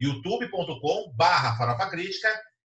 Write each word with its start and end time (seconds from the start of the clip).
youtube.com 0.00 1.12
barra 1.14 1.56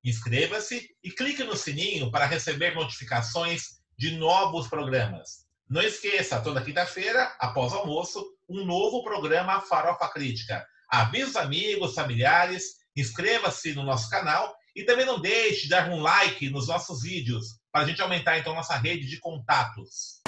inscreva-se 0.04 0.90
e 1.04 1.12
clique 1.12 1.44
no 1.44 1.56
sininho 1.56 2.12
para 2.12 2.26
receber 2.26 2.74
notificações 2.74 3.80
de 3.98 4.12
novos 4.12 4.68
programas. 4.68 5.48
Não 5.70 5.82
esqueça, 5.82 6.42
toda 6.42 6.64
quinta-feira, 6.64 7.36
após 7.40 7.74
almoço, 7.74 8.26
um 8.48 8.66
novo 8.66 9.04
programa 9.04 9.62
Farofa 9.62 10.08
Crítica. 10.10 10.66
Avise 10.90 11.30
os 11.30 11.36
amigos, 11.36 11.94
familiares, 11.94 12.64
inscreva-se 12.96 13.74
no 13.74 13.84
nosso 13.84 14.10
canal 14.10 14.56
e 14.76 14.84
também 14.84 15.06
não 15.06 15.22
deixe 15.22 15.64
de 15.64 15.70
dar 15.70 15.90
um 15.90 16.02
like 16.02 16.50
nos 16.50 16.68
nossos 16.68 17.04
vídeos 17.04 17.60
para 17.72 17.84
a 17.84 17.88
gente 17.88 18.02
aumentar 18.02 18.40
então 18.40 18.56
nossa 18.56 18.76
rede 18.78 19.08
de 19.08 19.20
contatos. 19.20 20.19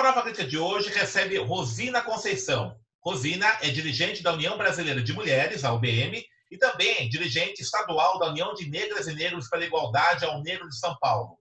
Farofa 0.00 0.22
Crítica 0.22 0.46
de 0.46 0.56
hoje 0.56 0.88
recebe 0.88 1.36
Rosina 1.36 2.00
Conceição. 2.00 2.74
Rosina 3.04 3.46
é 3.60 3.68
dirigente 3.68 4.22
da 4.22 4.32
União 4.32 4.56
Brasileira 4.56 5.02
de 5.02 5.12
Mulheres, 5.12 5.62
a 5.62 5.74
UBM, 5.74 6.24
e 6.50 6.56
também 6.56 7.06
dirigente 7.10 7.60
estadual 7.60 8.18
da 8.18 8.30
União 8.30 8.54
de 8.54 8.66
Negras 8.70 9.06
e 9.08 9.14
Negros 9.14 9.50
pela 9.50 9.62
Igualdade 9.62 10.24
ao 10.24 10.40
Negro 10.40 10.66
de 10.70 10.78
São 10.78 10.96
Paulo. 10.98 11.36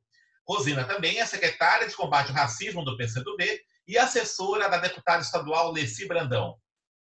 Rosina 0.45 0.83
também 0.83 1.21
é 1.21 1.25
secretária 1.25 1.87
de 1.87 1.95
combate 1.95 2.31
ao 2.31 2.35
racismo 2.35 2.83
do 2.83 2.97
PCdoB 2.97 3.61
e 3.87 3.97
assessora 3.97 4.67
da 4.67 4.77
deputada 4.77 5.21
estadual 5.21 5.71
Leci 5.71 6.05
Brandão. 6.05 6.57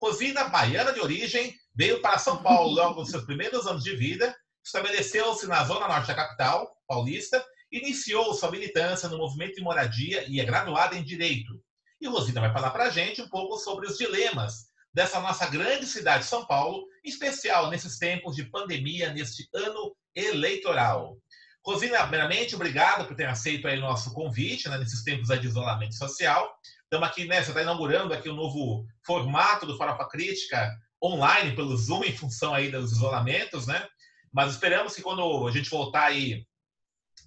Rosina, 0.03 0.49
baiana 0.49 0.91
de 0.91 0.99
origem, 0.99 1.55
veio 1.73 2.01
para 2.01 2.17
São 2.17 2.43
Paulo 2.43 2.75
logo 2.75 2.99
nos 2.99 3.11
seus 3.11 3.23
primeiros 3.23 3.65
anos 3.65 3.81
de 3.81 3.95
vida, 3.95 4.35
estabeleceu-se 4.61 5.47
na 5.47 5.63
zona 5.63 5.87
norte 5.87 6.07
da 6.07 6.15
capital, 6.15 6.75
paulista, 6.85 7.41
iniciou 7.77 8.33
sua 8.33 8.51
militância 8.51 9.09
no 9.09 9.17
movimento 9.17 9.55
de 9.55 9.61
moradia 9.61 10.25
e 10.27 10.39
é 10.39 10.45
graduada 10.45 10.95
em 10.95 11.03
Direito. 11.03 11.61
E 11.99 12.07
Rosina 12.07 12.41
vai 12.41 12.51
falar 12.51 12.71
para 12.71 12.85
a 12.85 12.89
gente 12.89 13.21
um 13.21 13.29
pouco 13.29 13.57
sobre 13.57 13.87
os 13.87 13.97
dilemas 13.97 14.65
dessa 14.93 15.19
nossa 15.19 15.47
grande 15.47 15.85
cidade 15.85 16.23
de 16.23 16.29
São 16.29 16.45
Paulo, 16.45 16.85
em 17.03 17.09
especial 17.09 17.69
nesses 17.69 17.97
tempos 17.97 18.35
de 18.35 18.45
pandemia, 18.45 19.11
neste 19.11 19.47
ano 19.53 19.95
eleitoral. 20.15 21.17
Rosina, 21.65 21.99
primeiramente, 22.01 22.55
obrigado 22.55 23.07
por 23.07 23.15
ter 23.15 23.25
aceito 23.25 23.67
aí 23.67 23.77
o 23.77 23.81
nosso 23.81 24.13
convite, 24.13 24.69
né, 24.69 24.77
nesses 24.77 25.03
tempos 25.03 25.27
de 25.27 25.47
isolamento 25.47 25.95
social. 25.95 26.49
Estamos 26.83 27.07
aqui, 27.09 27.25
né, 27.25 27.43
você 27.43 27.49
está 27.49 27.61
inaugurando 27.61 28.13
aqui 28.13 28.29
o 28.29 28.33
um 28.33 28.35
novo 28.35 28.85
formato 29.05 29.65
do 29.65 29.75
Farofa 29.75 30.07
Crítica 30.07 30.71
online, 31.03 31.55
pelo 31.55 31.75
Zoom, 31.75 32.03
em 32.03 32.15
função 32.15 32.53
aí 32.53 32.71
dos 32.71 32.91
isolamentos, 32.91 33.67
né? 33.67 33.85
Mas 34.31 34.51
esperamos 34.51 34.95
que 34.95 35.01
quando 35.01 35.47
a 35.47 35.51
gente 35.51 35.69
voltar 35.69 36.05
aí 36.05 36.45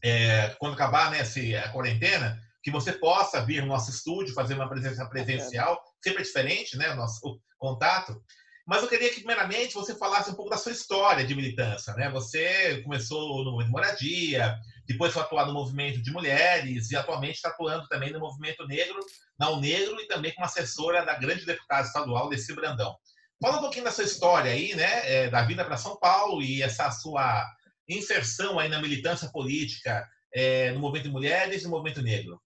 é, 0.02 0.54
quando 0.58 0.74
acabar 0.74 1.10
né, 1.10 1.24
se, 1.24 1.56
a 1.56 1.68
quarentena, 1.70 2.40
que 2.62 2.70
você 2.70 2.92
possa 2.92 3.44
vir 3.44 3.62
no 3.62 3.68
nosso 3.68 3.90
estúdio 3.90 4.34
fazer 4.34 4.54
uma 4.54 4.68
presença 4.68 5.06
presencial, 5.06 5.80
sempre 6.02 6.20
é 6.22 6.24
diferente, 6.24 6.76
né, 6.76 6.90
o 6.92 6.96
nosso 6.96 7.40
contato. 7.56 8.20
Mas 8.66 8.82
eu 8.82 8.88
queria 8.88 9.08
que, 9.08 9.20
primeiramente, 9.20 9.72
você 9.72 9.94
falasse 9.94 10.30
um 10.30 10.34
pouco 10.34 10.50
da 10.50 10.58
sua 10.58 10.72
história 10.72 11.24
de 11.24 11.34
militância. 11.34 11.94
Né? 11.94 12.10
Você 12.10 12.82
começou 12.82 13.42
no 13.42 13.64
de 13.64 13.70
moradia, 13.70 14.58
depois 14.86 15.12
foi 15.12 15.22
atuar 15.22 15.46
no 15.46 15.54
movimento 15.54 16.02
de 16.02 16.10
mulheres 16.10 16.90
e 16.90 16.96
atualmente 16.96 17.36
está 17.36 17.48
atuando 17.48 17.88
também 17.88 18.12
no 18.12 18.20
movimento 18.20 18.66
negro, 18.66 18.98
na 19.38 19.56
Negro 19.58 19.98
e 20.00 20.06
também 20.06 20.34
como 20.34 20.44
assessora 20.44 21.04
da 21.04 21.14
grande 21.14 21.46
deputada 21.46 21.86
estadual, 21.86 22.28
Desi 22.28 22.54
Brandão. 22.54 22.94
Fala 23.40 23.56
um 23.56 23.60
pouquinho 23.60 23.84
da 23.84 23.92
sua 23.92 24.04
história 24.04 24.50
aí, 24.50 24.74
né, 24.74 25.00
é, 25.04 25.30
da 25.30 25.42
vida 25.42 25.64
para 25.64 25.76
São 25.76 25.98
Paulo 25.98 26.42
e 26.42 26.62
essa 26.62 26.90
sua 26.90 27.46
inserção 27.88 28.58
aí 28.58 28.68
na 28.68 28.80
militância 28.80 29.30
política 29.30 30.06
é, 30.32 30.72
no 30.72 30.80
movimento 30.80 31.04
de 31.04 31.12
mulheres 31.12 31.62
e 31.62 31.64
no 31.64 31.70
movimento 31.70 32.02
negro? 32.02 32.40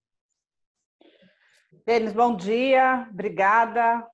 Denis, 1.85 2.13
bom 2.13 2.35
dia, 2.35 3.07
obrigada. 3.11 4.07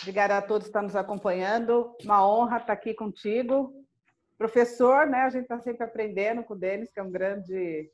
Obrigada 0.00 0.36
a 0.36 0.42
todos 0.42 0.64
que 0.64 0.70
estão 0.70 0.82
nos 0.82 0.96
acompanhando. 0.96 1.96
Uma 2.02 2.26
honra 2.26 2.58
estar 2.58 2.72
aqui 2.72 2.92
contigo. 2.92 3.72
Professor, 4.36 5.06
né? 5.06 5.20
A 5.20 5.30
gente 5.30 5.44
está 5.44 5.60
sempre 5.60 5.84
aprendendo 5.84 6.42
com 6.42 6.54
o 6.54 6.58
Denis, 6.58 6.90
que 6.90 6.98
é 6.98 7.02
um 7.02 7.10
grande 7.10 7.90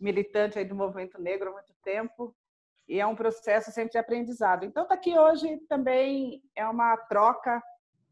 militante 0.00 0.58
aí 0.58 0.64
do 0.64 0.74
movimento 0.74 1.20
negro 1.20 1.50
há 1.50 1.52
muito 1.52 1.74
tempo. 1.84 2.34
E 2.88 2.98
é 2.98 3.06
um 3.06 3.14
processo 3.14 3.70
sempre 3.70 3.92
de 3.92 3.98
aprendizado. 3.98 4.64
Então, 4.64 4.84
estar 4.84 4.94
tá 4.94 5.00
aqui 5.00 5.16
hoje 5.16 5.58
também 5.68 6.42
é 6.56 6.66
uma 6.66 6.96
troca 6.96 7.62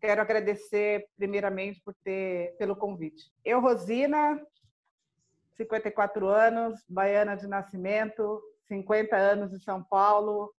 Quero 0.00 0.20
agradecer 0.20 1.06
primeiramente 1.16 1.80
por 1.80 1.94
ter 2.02 2.56
pelo 2.56 2.74
convite. 2.74 3.30
Eu, 3.44 3.60
Rosina, 3.60 4.40
54 5.56 6.26
anos, 6.26 6.82
baiana 6.88 7.36
de 7.36 7.46
nascimento, 7.46 8.42
50 8.66 9.14
anos 9.14 9.50
de 9.50 9.62
São 9.62 9.82
Paulo, 9.82 10.54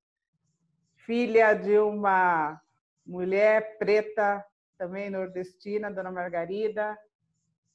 filha 1.06 1.54
de 1.54 1.78
uma 1.80 2.62
mulher 3.06 3.78
preta, 3.80 4.46
também 4.78 5.10
nordestina, 5.10 5.92
Dona 5.92 6.12
Margarida, 6.12 6.98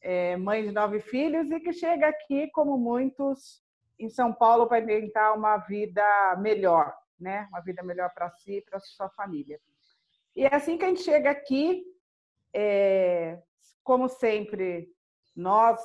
é, 0.01 0.37
mãe 0.37 0.63
de 0.63 0.73
nove 0.73 1.01
filhos 1.01 1.51
e 1.51 1.59
que 1.59 1.73
chega 1.73 2.09
aqui, 2.09 2.49
como 2.51 2.79
muitos, 2.79 3.63
em 3.99 4.09
São 4.09 4.33
Paulo 4.33 4.69
para 4.69 4.85
tentar 4.85 5.33
uma 5.33 5.57
vida 5.57 6.05
melhor, 6.39 6.97
né? 7.19 7.47
Uma 7.51 7.61
vida 7.61 7.83
melhor 7.83 8.13
para 8.15 8.31
si 8.31 8.59
e 8.59 8.63
para 8.63 8.79
sua 8.79 9.09
família. 9.11 9.59
E 10.37 10.45
é 10.45 10.55
assim 10.55 10.77
que 10.77 10.85
a 10.85 10.89
gente 10.89 11.03
chega 11.03 11.31
aqui, 11.31 11.83
é, 12.55 13.41
como 13.83 14.07
sempre, 14.07 14.87
nós, 15.35 15.81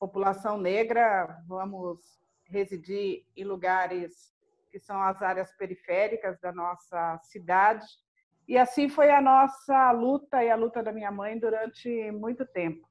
população 0.00 0.58
negra, 0.58 1.40
vamos 1.46 2.00
residir 2.44 3.24
em 3.36 3.44
lugares 3.44 4.34
que 4.68 4.80
são 4.80 5.00
as 5.00 5.22
áreas 5.22 5.56
periféricas 5.56 6.40
da 6.40 6.52
nossa 6.52 7.18
cidade. 7.22 7.86
E 8.48 8.58
assim 8.58 8.88
foi 8.88 9.10
a 9.10 9.20
nossa 9.20 9.92
luta 9.92 10.42
e 10.42 10.50
a 10.50 10.56
luta 10.56 10.82
da 10.82 10.92
minha 10.92 11.12
mãe 11.12 11.38
durante 11.38 12.10
muito 12.10 12.44
tempo. 12.46 12.84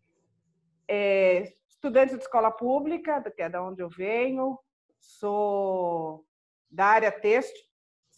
É, 0.88 1.52
estudante 1.68 2.16
de 2.16 2.22
escola 2.22 2.50
pública, 2.50 3.22
que 3.30 3.42
é 3.42 3.50
da 3.50 3.62
onde 3.62 3.84
eu 3.84 3.90
venho, 3.90 4.58
sou 5.02 6.26
da 6.72 6.86
área 6.86 7.12
têxtil, 7.12 7.67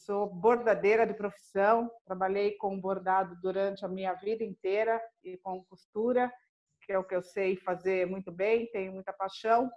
sou 0.10 0.26
bordadeira 0.26 1.06
de 1.06 1.14
profissão, 1.14 1.88
trabalhei 2.04 2.58
com 2.58 2.82
bordado 2.82 3.36
durante 3.44 3.86
a 3.86 3.88
minha 3.88 4.12
vida 4.16 4.44
inteira 4.44 5.00
e 5.24 5.38
com 5.38 5.64
costura, 5.66 6.34
que 6.82 6.92
é 6.92 6.98
o 6.98 7.04
que 7.04 7.16
eu 7.16 7.22
sei 7.22 7.56
fazer 7.58 8.08
muito 8.08 8.32
bem, 8.32 8.66
tenho 8.72 8.92
muita 8.92 9.14
paixão. 9.14 9.70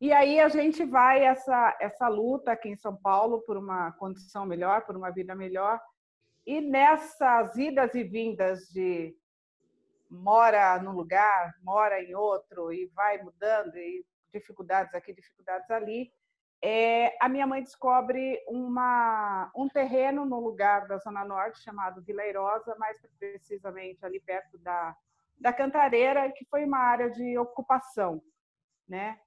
E 0.00 0.12
aí 0.12 0.40
a 0.40 0.48
gente 0.48 0.84
vai 0.84 1.24
essa 1.24 1.78
essa 1.80 2.08
luta 2.08 2.50
aqui 2.50 2.68
em 2.68 2.76
São 2.76 2.96
Paulo 2.96 3.40
por 3.42 3.56
uma 3.56 3.92
condição 3.92 4.44
melhor, 4.44 4.84
por 4.84 4.96
uma 4.96 5.12
vida 5.12 5.32
melhor. 5.32 5.80
E 6.44 6.60
nessas 6.60 7.56
idas 7.56 7.94
e 7.94 8.02
vindas 8.02 8.66
de 8.70 9.16
mora 10.10 10.82
num 10.82 10.92
lugar, 10.92 11.54
mora 11.62 12.02
em 12.02 12.16
outro 12.16 12.72
e 12.72 12.86
vai 12.86 13.22
mudando 13.22 13.76
e 13.76 14.04
dificuldades 14.32 14.92
aqui, 14.92 15.14
dificuldades 15.14 15.70
ali, 15.70 16.10
é, 16.66 17.14
a 17.20 17.28
minha 17.28 17.46
mãe 17.46 17.62
descobre 17.62 18.42
uma, 18.48 19.50
um 19.54 19.68
terreno 19.68 20.24
no 20.24 20.40
lugar 20.40 20.88
da 20.88 20.96
Zona 20.96 21.22
Norte 21.22 21.62
chamado 21.62 22.00
Vila 22.00 22.26
Irosa, 22.26 22.74
mais 22.78 22.96
precisamente 23.18 24.02
ali 24.02 24.18
perto 24.18 24.56
da, 24.56 24.96
da 25.38 25.52
Cantareira, 25.52 26.32
que 26.32 26.46
foi 26.46 26.64
uma 26.64 26.78
área 26.78 27.10
de 27.10 27.36
ocupação. 27.36 28.22
Né? 28.88 29.20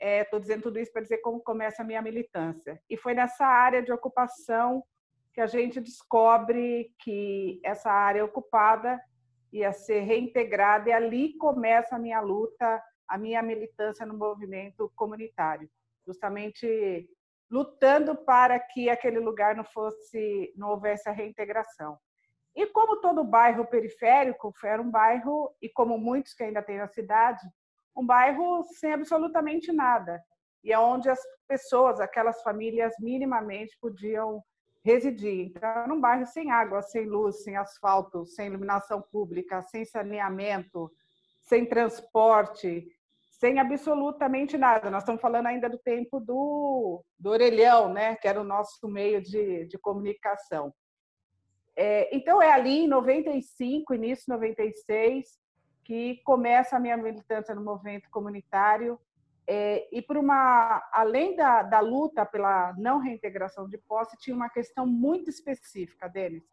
Estou 0.00 0.40
é, 0.40 0.42
dizendo 0.42 0.64
tudo 0.64 0.80
isso 0.80 0.92
para 0.92 1.02
dizer 1.02 1.18
como 1.18 1.38
começa 1.38 1.82
a 1.82 1.84
minha 1.84 2.02
militância. 2.02 2.82
E 2.90 2.96
foi 2.96 3.14
nessa 3.14 3.46
área 3.46 3.80
de 3.80 3.92
ocupação 3.92 4.82
que 5.32 5.40
a 5.40 5.46
gente 5.46 5.80
descobre 5.80 6.92
que 6.98 7.60
essa 7.62 7.92
área 7.92 8.24
ocupada 8.24 9.00
ia 9.52 9.72
ser 9.72 10.00
reintegrada 10.00 10.90
e 10.90 10.92
ali 10.92 11.36
começa 11.38 11.94
a 11.94 11.98
minha 12.00 12.20
luta, 12.20 12.82
a 13.06 13.16
minha 13.16 13.40
militância 13.40 14.04
no 14.04 14.18
movimento 14.18 14.90
comunitário 14.96 15.70
justamente 16.06 17.08
lutando 17.50 18.16
para 18.16 18.58
que 18.58 18.88
aquele 18.88 19.18
lugar 19.18 19.54
não 19.54 19.64
fosse, 19.64 20.52
não 20.56 20.70
houvesse 20.70 21.08
a 21.08 21.12
reintegração. 21.12 21.98
E 22.54 22.66
como 22.66 23.00
todo 23.00 23.24
bairro 23.24 23.66
periférico, 23.66 24.52
era 24.64 24.80
um 24.80 24.90
bairro, 24.90 25.54
e 25.60 25.68
como 25.68 25.98
muitos 25.98 26.34
que 26.34 26.42
ainda 26.42 26.62
tem 26.62 26.78
na 26.78 26.86
cidade, 26.88 27.40
um 27.96 28.04
bairro 28.04 28.62
sem 28.64 28.92
absolutamente 28.92 29.72
nada. 29.72 30.22
e 30.64 30.72
é 30.72 30.78
onde 30.78 31.08
as 31.10 31.18
pessoas, 31.48 31.98
aquelas 31.98 32.40
famílias 32.42 32.94
minimamente 33.00 33.76
podiam 33.80 34.42
residir. 34.84 35.46
Então, 35.46 35.68
era 35.68 35.92
um 35.92 36.00
bairro 36.00 36.26
sem 36.26 36.52
água, 36.52 36.82
sem 36.82 37.04
luz, 37.04 37.42
sem 37.42 37.56
asfalto, 37.56 38.24
sem 38.24 38.46
iluminação 38.46 39.02
pública, 39.02 39.60
sem 39.62 39.84
saneamento, 39.84 40.90
sem 41.42 41.66
transporte, 41.66 42.88
sem 43.42 43.58
absolutamente 43.58 44.56
nada. 44.56 44.88
Nós 44.88 45.02
estamos 45.02 45.20
falando 45.20 45.46
ainda 45.46 45.68
do 45.68 45.76
tempo 45.76 46.20
do, 46.20 47.02
do 47.18 47.30
orelhão, 47.30 47.92
né? 47.92 48.14
que 48.14 48.28
era 48.28 48.40
o 48.40 48.44
nosso 48.44 48.86
meio 48.86 49.20
de, 49.20 49.66
de 49.66 49.76
comunicação. 49.78 50.72
É, 51.74 52.14
então, 52.16 52.40
é 52.40 52.52
ali 52.52 52.84
em 52.84 52.86
95, 52.86 53.94
início 53.94 54.26
de 54.26 54.32
96, 54.32 55.26
que 55.82 56.22
começa 56.22 56.76
a 56.76 56.78
minha 56.78 56.96
militância 56.96 57.52
no 57.52 57.64
movimento 57.64 58.08
comunitário. 58.10 58.96
É, 59.44 59.88
e 59.90 60.00
por 60.00 60.16
uma, 60.16 60.80
além 60.92 61.34
da, 61.34 61.64
da 61.64 61.80
luta 61.80 62.24
pela 62.24 62.72
não 62.78 63.00
reintegração 63.00 63.68
de 63.68 63.76
posse, 63.76 64.16
tinha 64.18 64.36
uma 64.36 64.50
questão 64.50 64.86
muito 64.86 65.28
específica, 65.28 66.08
Denis, 66.08 66.44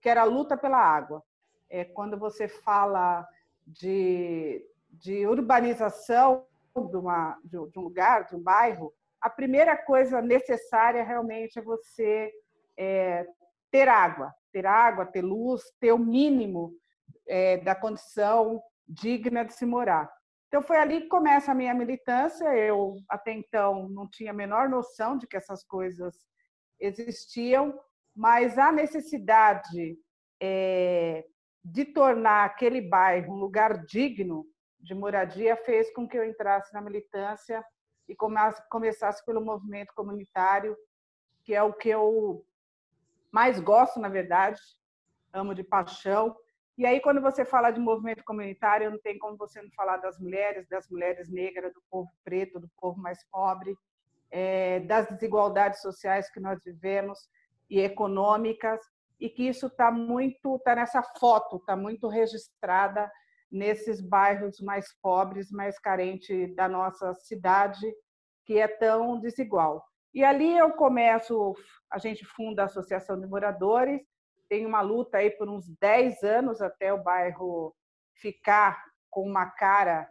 que 0.00 0.08
era 0.08 0.22
a 0.22 0.24
luta 0.24 0.56
pela 0.56 0.78
água. 0.78 1.22
É, 1.68 1.84
quando 1.84 2.18
você 2.18 2.48
fala 2.48 3.28
de, 3.66 4.64
de 4.98 5.26
urbanização 5.26 6.46
de, 6.74 6.96
uma, 6.96 7.38
de 7.44 7.58
um 7.58 7.82
lugar, 7.82 8.24
de 8.26 8.36
um 8.36 8.42
bairro, 8.42 8.92
a 9.20 9.28
primeira 9.28 9.76
coisa 9.76 10.22
necessária 10.22 11.02
realmente 11.02 11.58
é 11.58 11.62
você 11.62 12.30
é, 12.78 13.26
ter 13.70 13.88
água, 13.88 14.32
ter 14.52 14.66
água, 14.66 15.06
ter 15.06 15.22
luz, 15.22 15.62
ter 15.80 15.92
o 15.92 15.98
mínimo 15.98 16.72
é, 17.26 17.58
da 17.58 17.74
condição 17.74 18.62
digna 18.86 19.44
de 19.44 19.54
se 19.54 19.66
morar. 19.66 20.10
Então 20.46 20.62
foi 20.62 20.78
ali 20.78 21.02
que 21.02 21.08
começa 21.08 21.52
a 21.52 21.54
minha 21.54 21.74
militância. 21.74 22.46
Eu 22.56 22.96
até 23.08 23.32
então 23.32 23.88
não 23.88 24.08
tinha 24.08 24.30
a 24.30 24.34
menor 24.34 24.68
noção 24.68 25.18
de 25.18 25.26
que 25.26 25.36
essas 25.36 25.62
coisas 25.64 26.14
existiam, 26.80 27.78
mas 28.16 28.56
a 28.56 28.72
necessidade 28.72 29.98
é, 30.40 31.24
de 31.64 31.84
tornar 31.84 32.46
aquele 32.46 32.80
bairro 32.80 33.34
um 33.34 33.38
lugar 33.38 33.84
digno 33.84 34.46
de 34.88 34.94
moradia 34.94 35.54
fez 35.54 35.92
com 35.92 36.08
que 36.08 36.16
eu 36.16 36.24
entrasse 36.24 36.72
na 36.72 36.80
militância 36.80 37.62
e 38.08 38.16
começasse 38.70 39.22
pelo 39.26 39.44
movimento 39.44 39.92
comunitário, 39.94 40.74
que 41.44 41.54
é 41.54 41.62
o 41.62 41.74
que 41.74 41.90
eu 41.90 42.42
mais 43.30 43.60
gosto, 43.60 44.00
na 44.00 44.08
verdade, 44.08 44.58
amo 45.30 45.54
de 45.54 45.62
paixão. 45.62 46.34
E 46.78 46.86
aí, 46.86 47.00
quando 47.00 47.20
você 47.20 47.44
fala 47.44 47.70
de 47.70 47.78
movimento 47.78 48.24
comunitário, 48.24 48.90
não 48.90 48.98
tem 48.98 49.18
como 49.18 49.36
você 49.36 49.60
não 49.60 49.70
falar 49.72 49.98
das 49.98 50.18
mulheres, 50.18 50.66
das 50.68 50.88
mulheres 50.88 51.28
negras, 51.28 51.74
do 51.74 51.82
povo 51.90 52.10
preto, 52.24 52.58
do 52.58 52.70
povo 52.80 52.98
mais 52.98 53.22
pobre, 53.30 53.76
é, 54.30 54.80
das 54.80 55.06
desigualdades 55.08 55.82
sociais 55.82 56.30
que 56.30 56.40
nós 56.40 56.58
vivemos 56.64 57.28
e 57.68 57.78
econômicas, 57.78 58.80
e 59.20 59.28
que 59.28 59.46
isso 59.46 59.66
está 59.66 59.90
muito, 59.90 60.56
está 60.56 60.74
nessa 60.74 61.02
foto, 61.02 61.56
está 61.56 61.76
muito 61.76 62.08
registrada 62.08 63.10
nesses 63.50 64.00
bairros 64.00 64.60
mais 64.60 64.92
pobres, 65.00 65.50
mais 65.50 65.78
carentes 65.78 66.54
da 66.54 66.68
nossa 66.68 67.14
cidade, 67.14 67.86
que 68.44 68.58
é 68.58 68.68
tão 68.68 69.18
desigual. 69.18 69.84
E 70.12 70.24
ali 70.24 70.56
eu 70.56 70.72
começo, 70.72 71.54
a 71.90 71.98
gente 71.98 72.24
funda 72.24 72.62
a 72.62 72.66
Associação 72.66 73.20
de 73.20 73.26
Moradores, 73.26 74.00
tem 74.48 74.64
uma 74.64 74.80
luta 74.80 75.18
aí 75.18 75.30
por 75.30 75.48
uns 75.48 75.68
10 75.78 76.22
anos 76.22 76.62
até 76.62 76.92
o 76.92 77.02
bairro 77.02 77.74
ficar 78.14 78.82
com 79.10 79.22
uma 79.22 79.46
cara 79.46 80.08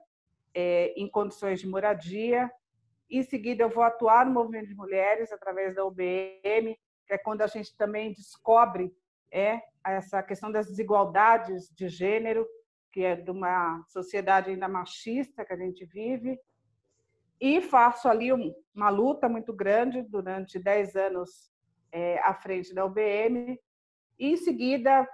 é, 0.53 0.93
em 0.95 1.09
condições 1.09 1.59
de 1.59 1.67
moradia. 1.67 2.51
Em 3.09 3.23
seguida, 3.23 3.63
eu 3.63 3.69
vou 3.69 3.83
atuar 3.83 4.25
no 4.25 4.31
movimento 4.31 4.67
de 4.67 4.75
mulheres 4.75 5.31
através 5.31 5.75
da 5.75 5.85
UBM, 5.85 6.77
que 7.05 7.13
é 7.13 7.17
quando 7.17 7.41
a 7.41 7.47
gente 7.47 7.75
também 7.75 8.11
descobre 8.11 8.93
é, 9.31 9.61
essa 9.83 10.21
questão 10.21 10.51
das 10.51 10.67
desigualdades 10.67 11.69
de 11.73 11.89
gênero, 11.89 12.47
que 12.97 13.03
é 13.03 13.15
de 13.15 13.29
uma 13.29 13.83
sociedade 13.89 14.49
ainda 14.49 14.67
machista 14.67 15.45
que 15.45 15.53
a 15.53 15.55
gente 15.55 15.85
vive. 15.85 16.35
E 17.39 17.61
faço 17.61 18.09
ali 18.09 18.31
uma 18.73 18.89
luta 18.89 19.29
muito 19.29 19.53
grande 19.53 20.01
durante 20.01 20.57
10 20.57 20.95
anos 20.95 21.51
é, 21.91 22.17
à 22.21 22.33
frente 22.33 22.73
da 22.73 22.83
UBM. 22.83 23.59
E, 24.17 24.31
em 24.31 24.35
seguida, 24.35 25.07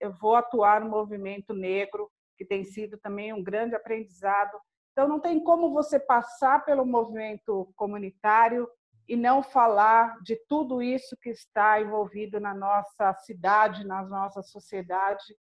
eu 0.00 0.14
vou 0.14 0.34
atuar 0.34 0.80
no 0.80 0.88
movimento 0.88 1.52
negro, 1.52 2.10
que 2.38 2.44
tem 2.46 2.64
sido 2.64 2.96
também 2.96 3.34
um 3.34 3.44
grande 3.44 3.74
aprendizado. 3.74 4.58
Então, 4.92 5.06
não 5.06 5.20
tem 5.20 5.38
como 5.38 5.74
você 5.74 6.00
passar 6.00 6.64
pelo 6.64 6.86
movimento 6.86 7.70
comunitário 7.76 8.66
e 9.06 9.14
não 9.14 9.42
falar 9.42 10.18
de 10.22 10.36
tudo 10.48 10.80
isso 10.80 11.14
que 11.20 11.28
está 11.28 11.82
envolvido 11.82 12.40
na 12.40 12.54
nossa 12.54 13.12
cidade, 13.12 13.86
na 13.86 14.02
nossa 14.02 14.42
sociedade, 14.42 15.36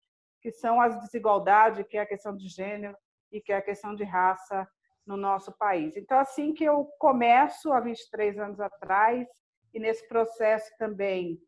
que 0.40 0.50
são 0.50 0.80
as 0.80 0.98
desigualdades, 1.00 1.86
que 1.86 1.96
é 1.96 2.00
a 2.00 2.06
questão 2.06 2.36
de 2.36 2.48
gênero 2.48 2.96
e 3.30 3.40
que 3.40 3.52
é 3.52 3.56
a 3.56 3.62
questão 3.62 3.94
de 3.94 4.04
raça 4.04 4.66
no 5.06 5.16
nosso 5.16 5.52
país. 5.56 5.96
Então, 5.96 6.18
assim 6.18 6.52
que 6.52 6.64
eu 6.64 6.84
começo, 6.98 7.72
há 7.72 7.80
23 7.80 8.38
anos 8.38 8.60
atrás, 8.60 9.28
e 9.72 9.78
nesse 9.78 10.06
processo 10.08 10.70
também 10.78 11.38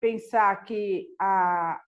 pensar 0.00 0.64
que 0.64 1.08
a, 1.20 1.80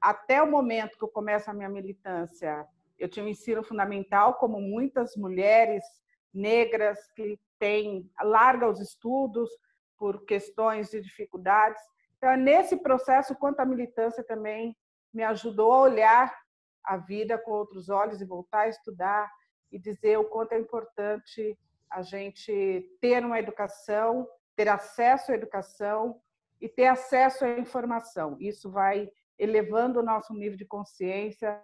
até 0.00 0.42
o 0.42 0.50
momento 0.50 0.96
que 0.96 1.04
eu 1.04 1.08
começo 1.08 1.50
a 1.50 1.54
minha 1.54 1.68
militância, 1.68 2.66
eu 2.98 3.08
tinha 3.08 3.24
um 3.24 3.28
ensino 3.28 3.62
fundamental, 3.62 4.34
como 4.34 4.60
muitas 4.60 5.16
mulheres 5.16 5.84
negras 6.32 6.98
que 7.14 7.38
têm, 7.58 8.10
larga 8.22 8.68
os 8.68 8.80
estudos 8.80 9.50
por 9.96 10.24
questões 10.24 10.90
de 10.90 11.00
dificuldades. 11.00 11.82
Então, 12.16 12.30
é 12.30 12.36
nesse 12.36 12.76
processo, 12.76 13.34
quanto 13.36 13.60
a 13.60 13.64
militância 13.64 14.24
também 14.24 14.76
me 15.18 15.24
ajudou 15.24 15.72
a 15.72 15.80
olhar 15.80 16.38
a 16.84 16.96
vida 16.96 17.36
com 17.36 17.50
outros 17.50 17.88
olhos 17.88 18.20
e 18.20 18.24
voltar 18.24 18.60
a 18.60 18.68
estudar 18.68 19.28
e 19.72 19.76
dizer 19.76 20.16
o 20.16 20.24
quanto 20.24 20.52
é 20.52 20.58
importante 20.60 21.58
a 21.90 22.02
gente 22.02 22.96
ter 23.00 23.24
uma 23.24 23.40
educação, 23.40 24.28
ter 24.54 24.68
acesso 24.68 25.32
à 25.32 25.34
educação 25.34 26.20
e 26.60 26.68
ter 26.68 26.86
acesso 26.86 27.44
à 27.44 27.58
informação. 27.58 28.36
Isso 28.38 28.70
vai 28.70 29.10
elevando 29.36 29.98
o 29.98 30.04
nosso 30.04 30.32
nível 30.32 30.56
de 30.56 30.64
consciência 30.64 31.60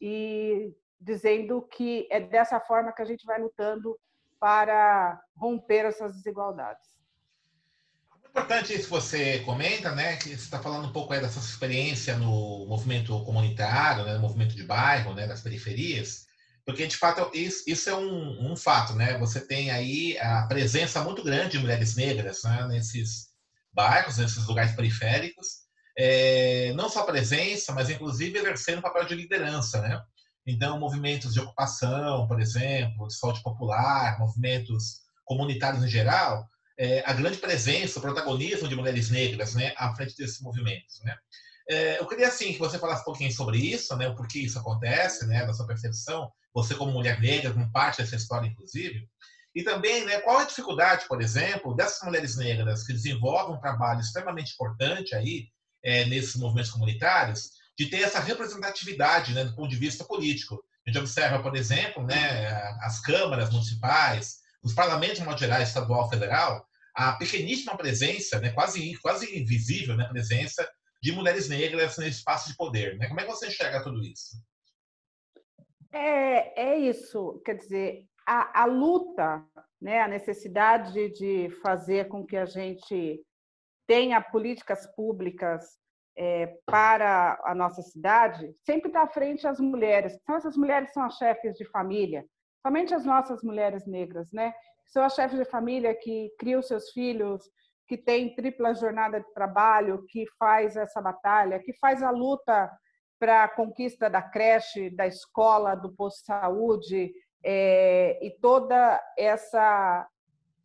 e 0.00 0.74
dizendo 0.98 1.60
que 1.60 2.08
é 2.10 2.20
dessa 2.20 2.58
forma 2.58 2.90
que 2.90 3.02
a 3.02 3.04
gente 3.04 3.26
vai 3.26 3.38
lutando 3.38 3.98
para 4.40 5.22
romper 5.36 5.84
essas 5.84 6.14
desigualdades. 6.14 6.93
Importante 8.34 8.74
isso 8.74 8.84
que 8.86 8.90
você 8.90 9.38
comenta, 9.40 9.94
né? 9.94 10.16
Que 10.16 10.30
você 10.30 10.34
está 10.34 10.58
falando 10.58 10.88
um 10.88 10.92
pouco 10.92 11.12
aí 11.12 11.20
dessa 11.20 11.38
experiência 11.38 12.16
no 12.16 12.66
movimento 12.66 13.22
comunitário, 13.24 14.04
né? 14.04 14.14
no 14.14 14.22
movimento 14.22 14.56
de 14.56 14.64
bairro, 14.64 15.14
né? 15.14 15.24
das 15.24 15.40
periferias. 15.40 16.26
Porque, 16.66 16.84
de 16.84 16.96
fato, 16.96 17.30
isso, 17.32 17.88
é 17.88 17.94
um, 17.94 18.50
um, 18.50 18.56
fato, 18.56 18.94
né? 18.94 19.16
Você 19.18 19.40
tem 19.40 19.70
aí 19.70 20.18
a 20.18 20.48
presença 20.48 21.04
muito 21.04 21.22
grande 21.22 21.52
de 21.52 21.58
mulheres 21.60 21.94
negras 21.94 22.42
né? 22.42 22.66
nesses 22.66 23.28
bairros, 23.72 24.18
nesses 24.18 24.44
lugares 24.48 24.72
periféricos. 24.72 25.46
É, 25.96 26.72
não 26.74 26.88
só 26.88 27.04
presença, 27.04 27.72
mas 27.72 27.88
inclusive 27.88 28.36
exercendo 28.36 28.78
um 28.78 28.82
papel 28.82 29.04
de 29.04 29.14
liderança, 29.14 29.80
né? 29.80 30.02
Então, 30.44 30.80
movimentos 30.80 31.34
de 31.34 31.40
ocupação, 31.40 32.26
por 32.26 32.40
exemplo, 32.40 33.06
de 33.06 33.14
saúde 33.14 33.40
popular, 33.44 34.18
movimentos 34.18 35.02
comunitários 35.24 35.84
em 35.84 35.88
geral, 35.88 36.48
é, 36.78 37.02
a 37.06 37.12
grande 37.12 37.38
presença, 37.38 37.98
o 37.98 38.02
protagonismo 38.02 38.68
de 38.68 38.76
mulheres 38.76 39.10
negras 39.10 39.54
né, 39.54 39.72
à 39.76 39.94
frente 39.94 40.16
desses 40.16 40.40
movimentos. 40.40 41.00
Né? 41.04 41.16
É, 41.68 42.00
eu 42.00 42.06
queria, 42.06 42.28
assim, 42.28 42.52
que 42.52 42.58
você 42.58 42.78
falasse 42.78 43.02
um 43.02 43.06
pouquinho 43.06 43.32
sobre 43.32 43.58
isso, 43.58 43.96
né, 43.96 44.08
o 44.08 44.14
porquê 44.14 44.40
isso 44.40 44.58
acontece, 44.58 45.26
né, 45.26 45.46
da 45.46 45.54
sua 45.54 45.66
percepção, 45.66 46.30
você 46.52 46.74
como 46.74 46.92
mulher 46.92 47.20
negra, 47.20 47.52
como 47.52 47.70
parte 47.72 47.98
dessa 47.98 48.16
história, 48.16 48.46
inclusive, 48.46 49.08
e 49.54 49.62
também, 49.62 50.04
né, 50.04 50.20
qual 50.20 50.38
a 50.38 50.44
dificuldade, 50.44 51.06
por 51.06 51.22
exemplo, 51.22 51.74
dessas 51.74 52.02
mulheres 52.02 52.36
negras 52.36 52.84
que 52.84 52.92
desenvolvem 52.92 53.56
um 53.56 53.60
trabalho 53.60 54.00
extremamente 54.00 54.52
importante 54.52 55.14
aí 55.14 55.48
é, 55.82 56.04
nesses 56.06 56.34
movimentos 56.36 56.72
comunitários, 56.72 57.50
de 57.78 57.86
ter 57.86 58.02
essa 58.02 58.20
representatividade, 58.20 59.32
né, 59.32 59.44
do 59.44 59.54
ponto 59.54 59.68
de 59.68 59.76
vista 59.76 60.04
político. 60.04 60.62
A 60.86 60.90
gente 60.90 60.98
observa, 60.98 61.42
por 61.42 61.56
exemplo, 61.56 62.04
né, 62.04 62.48
as 62.82 63.00
câmaras 63.00 63.50
municipais, 63.50 64.43
os 64.64 64.72
parlamentos, 64.72 65.18
de 65.18 65.62
estadual, 65.62 66.08
federal, 66.08 66.66
a 66.94 67.12
pequeníssima 67.12 67.76
presença, 67.76 68.40
né, 68.40 68.50
quase 68.50 68.96
quase 68.98 69.38
invisível, 69.38 69.96
né, 69.96 70.08
presença 70.08 70.68
de 71.02 71.12
mulheres 71.12 71.48
negras 71.48 71.98
nesse 71.98 72.18
espaço 72.18 72.48
de 72.48 72.56
poder. 72.56 72.96
Né? 72.96 73.08
Como 73.08 73.20
é 73.20 73.24
que 73.24 73.30
você 73.30 73.48
enxerga 73.48 73.82
tudo 73.82 74.02
isso? 74.02 74.42
É, 75.92 76.72
é 76.72 76.78
isso, 76.78 77.40
quer 77.44 77.56
dizer, 77.56 78.06
a, 78.26 78.62
a 78.62 78.64
luta, 78.64 79.44
né, 79.80 80.00
a 80.00 80.08
necessidade 80.08 81.10
de 81.10 81.50
fazer 81.62 82.08
com 82.08 82.24
que 82.24 82.36
a 82.36 82.46
gente 82.46 83.22
tenha 83.86 84.20
políticas 84.20 84.86
públicas 84.96 85.78
é, 86.16 86.46
para 86.64 87.38
a 87.44 87.54
nossa 87.54 87.82
cidade, 87.82 88.54
sempre 88.64 88.88
está 88.88 89.02
à 89.02 89.08
frente 89.08 89.46
as 89.46 89.60
mulheres. 89.60 90.16
Então, 90.22 90.36
essas 90.36 90.56
mulheres 90.56 90.92
são 90.92 91.04
as 91.04 91.16
chefes 91.16 91.54
de 91.54 91.64
família, 91.66 92.24
somente 92.64 92.94
as 92.94 93.04
nossas 93.04 93.42
mulheres 93.42 93.86
negras, 93.86 94.32
né? 94.32 94.54
são 94.86 95.02
as 95.02 95.14
chefes 95.14 95.38
de 95.38 95.44
família 95.44 95.94
que 95.94 96.32
criam 96.38 96.62
seus 96.62 96.90
filhos, 96.90 97.42
que 97.86 97.96
tem 97.96 98.34
tripla 98.34 98.74
jornada 98.74 99.20
de 99.20 99.32
trabalho, 99.34 100.04
que 100.08 100.24
faz 100.38 100.76
essa 100.76 101.00
batalha, 101.00 101.58
que 101.58 101.72
faz 101.74 102.02
a 102.02 102.10
luta 102.10 102.70
para 103.18 103.44
a 103.44 103.48
conquista 103.48 104.08
da 104.08 104.22
creche, 104.22 104.90
da 104.90 105.06
escola, 105.06 105.74
do 105.74 105.92
posto 105.92 106.20
de 106.20 106.26
saúde 106.26 107.12
é, 107.44 108.18
e 108.24 108.30
toda 108.40 109.02
essa 109.18 110.06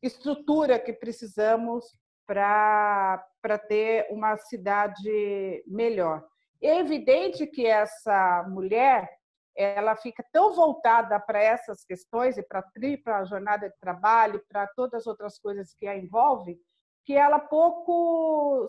estrutura 0.02 0.80
que 0.80 0.94
precisamos 0.94 1.86
para 2.26 3.26
ter 3.68 4.08
uma 4.12 4.38
cidade 4.38 5.64
melhor. 5.68 6.24
É 6.62 6.78
evidente 6.78 7.48
que 7.48 7.66
essa 7.66 8.46
mulher 8.48 9.10
ela 9.60 9.94
fica 9.98 10.24
tão 10.32 10.54
voltada 10.54 11.20
para 11.20 11.42
essas 11.44 11.84
questões 11.84 12.38
e 12.38 12.44
para 12.44 12.64
a 13.18 13.26
jornada 13.26 13.70
de 13.70 13.78
trabalho, 13.78 14.42
para 14.48 14.66
todas 14.68 15.02
as 15.02 15.08
outras 15.08 15.38
coisas 15.38 15.74
que 15.74 15.86
a 15.86 15.98
envolvem, 15.98 16.58
que 17.06 17.14
ela 17.14 17.40
pouco 17.40 18.66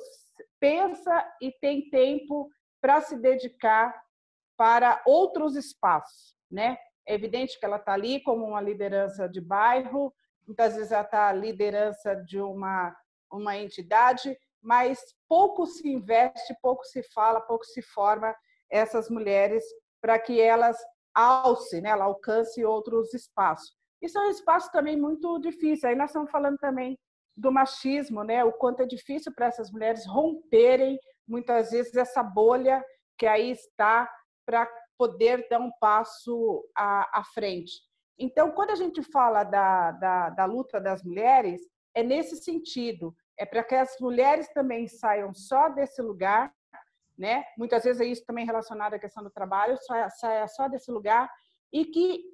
pensa 0.59 1.25
e 1.41 1.53
tem 1.53 1.89
tempo 1.91 2.51
para 2.81 3.01
se 3.03 3.17
dedicar 3.17 3.95
para 4.57 5.01
outros 5.07 5.55
espaços, 5.55 6.37
né? 6.51 6.77
É 7.07 7.15
evidente 7.15 7.59
que 7.59 7.65
ela 7.65 7.77
está 7.77 7.93
ali 7.93 8.21
como 8.25 8.45
uma 8.45 8.61
liderança 8.61 9.29
de 9.29 9.41
bairro, 9.41 10.13
muitas 10.45 10.75
vezes 10.75 10.91
ela 10.91 11.03
está 11.03 11.33
liderança 11.33 12.17
de 12.17 12.41
uma 12.41 12.97
uma 13.33 13.57
entidade, 13.57 14.37
mas 14.61 14.99
pouco 15.29 15.65
se 15.65 15.89
investe, 15.89 16.53
pouco 16.61 16.85
se 16.85 17.01
fala, 17.15 17.41
pouco 17.41 17.65
se 17.65 17.81
forma 17.81 18.35
essas 18.69 19.09
mulheres 19.09 19.63
para 20.01 20.19
que 20.19 20.41
elas 20.41 20.77
alce, 21.15 21.81
né, 21.81 21.91
ela 21.91 22.05
alcance 22.05 22.65
outros 22.65 23.13
espaços. 23.13 23.75
Isso 24.01 24.19
é 24.19 24.27
um 24.27 24.31
espaço 24.31 24.71
também 24.73 24.97
muito 24.97 25.39
difícil. 25.39 25.89
Aí 25.89 25.95
nós 25.95 26.11
estamos 26.11 26.31
falando 26.31 26.57
também 26.57 26.99
do 27.37 27.53
machismo, 27.53 28.23
né? 28.23 28.45
O 28.45 28.53
quanto 28.53 28.83
é 28.83 28.87
difícil 28.87 29.33
para 29.35 29.47
essas 29.47 29.71
mulheres 29.71 30.07
romperem 30.07 30.99
muitas 31.29 31.71
vezes 31.71 31.95
essa 31.95 32.23
bolha 32.23 32.85
que 33.19 33.27
aí 33.27 33.51
está 33.51 34.11
para 34.47 34.69
poder 34.99 35.47
dar 35.49 35.61
um 35.61 35.71
passo 35.81 36.65
à, 36.77 37.21
à, 37.21 37.25
frente. 37.25 37.73
Então, 38.19 38.51
quando 38.51 38.71
a 38.71 38.75
gente 38.75 39.03
fala 39.03 39.45
da, 39.45 39.93
da, 39.93 40.31
da 40.31 40.45
luta 40.45 40.81
das 40.81 41.03
mulheres, 41.03 41.63
é 41.95 42.03
nesse 42.03 42.37
sentido, 42.37 43.15
é 43.39 43.47
para 43.47 43.65
que 43.65 43.75
as 43.75 43.97
mulheres 44.01 44.49
também 44.53 44.87
saiam 44.87 45.33
só 45.33 45.69
desse 45.71 46.03
lugar 46.03 46.53
né? 47.21 47.45
Muitas 47.55 47.85
vezes 47.85 48.01
é 48.01 48.07
isso 48.07 48.25
também 48.25 48.47
relacionado 48.47 48.95
à 48.95 48.99
questão 48.99 49.23
do 49.23 49.31
trabalho, 49.31 49.77
saia, 49.83 50.09
saia 50.09 50.49
só 50.49 50.69
desse 50.69 50.91
lugar 50.91 51.31
e 51.71 51.85
que 51.85 52.25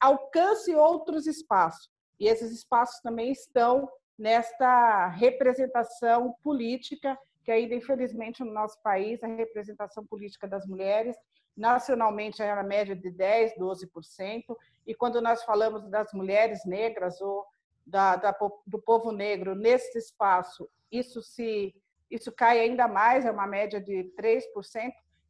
alcance 0.00 0.74
outros 0.74 1.26
espaços. 1.26 1.90
E 2.18 2.26
esses 2.26 2.50
espaços 2.50 2.98
também 3.02 3.30
estão 3.30 3.86
nesta 4.18 5.08
representação 5.08 6.34
política, 6.42 7.16
que 7.44 7.52
ainda, 7.52 7.74
infelizmente, 7.74 8.42
no 8.42 8.52
nosso 8.54 8.80
país, 8.82 9.22
a 9.22 9.26
representação 9.26 10.04
política 10.06 10.48
das 10.48 10.66
mulheres, 10.66 11.14
nacionalmente, 11.54 12.42
é 12.42 12.50
a 12.50 12.62
média 12.62 12.96
de 12.96 13.10
10%, 13.10 13.58
12%, 13.58 14.56
e 14.86 14.94
quando 14.94 15.20
nós 15.20 15.44
falamos 15.44 15.86
das 15.90 16.10
mulheres 16.14 16.64
negras 16.64 17.20
ou 17.20 17.44
da, 17.86 18.16
da, 18.16 18.34
do 18.66 18.80
povo 18.80 19.12
negro 19.12 19.54
nesse 19.54 19.98
espaço, 19.98 20.66
isso 20.90 21.20
se 21.22 21.74
isso 22.10 22.32
cai 22.32 22.60
ainda 22.60 22.86
mais, 22.86 23.24
é 23.24 23.30
uma 23.30 23.46
média 23.46 23.80
de 23.80 24.12
3%. 24.18 24.42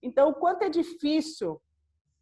Então, 0.03 0.31
o 0.31 0.35
quanto 0.35 0.63
é 0.63 0.69
difícil 0.69 1.61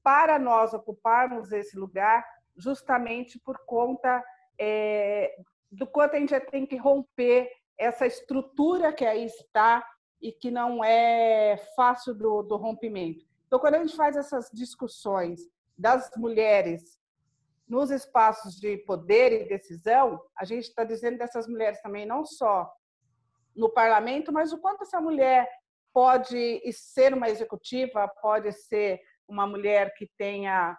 para 0.02 0.38
nós 0.38 0.74
ocuparmos 0.74 1.50
esse 1.52 1.76
lugar, 1.76 2.24
justamente 2.56 3.38
por 3.38 3.58
conta 3.66 4.22
é, 4.58 5.34
do 5.70 5.86
quanto 5.86 6.14
a 6.14 6.18
gente 6.18 6.38
tem 6.40 6.66
que 6.66 6.76
romper 6.76 7.50
essa 7.76 8.06
estrutura 8.06 8.92
que 8.92 9.04
aí 9.04 9.24
está 9.24 9.84
e 10.20 10.30
que 10.30 10.50
não 10.50 10.84
é 10.84 11.56
fácil 11.74 12.14
do, 12.14 12.42
do 12.42 12.56
rompimento. 12.56 13.24
Então, 13.46 13.58
quando 13.58 13.74
a 13.74 13.78
gente 13.78 13.96
faz 13.96 14.16
essas 14.16 14.50
discussões 14.52 15.40
das 15.76 16.10
mulheres 16.16 16.98
nos 17.66 17.90
espaços 17.90 18.56
de 18.60 18.76
poder 18.78 19.32
e 19.32 19.48
decisão, 19.48 20.22
a 20.38 20.44
gente 20.44 20.64
está 20.64 20.84
dizendo 20.84 21.18
dessas 21.18 21.46
mulheres 21.48 21.80
também 21.80 22.06
não 22.06 22.24
só 22.24 22.72
no 23.54 23.70
parlamento, 23.70 24.32
mas 24.32 24.52
o 24.52 24.58
quanto 24.58 24.82
essa 24.82 25.00
mulher 25.00 25.48
pode 25.92 26.60
ser 26.72 27.14
uma 27.14 27.28
executiva, 27.28 28.08
pode 28.20 28.52
ser 28.52 29.00
uma 29.28 29.46
mulher 29.46 29.94
que 29.94 30.10
tenha 30.18 30.76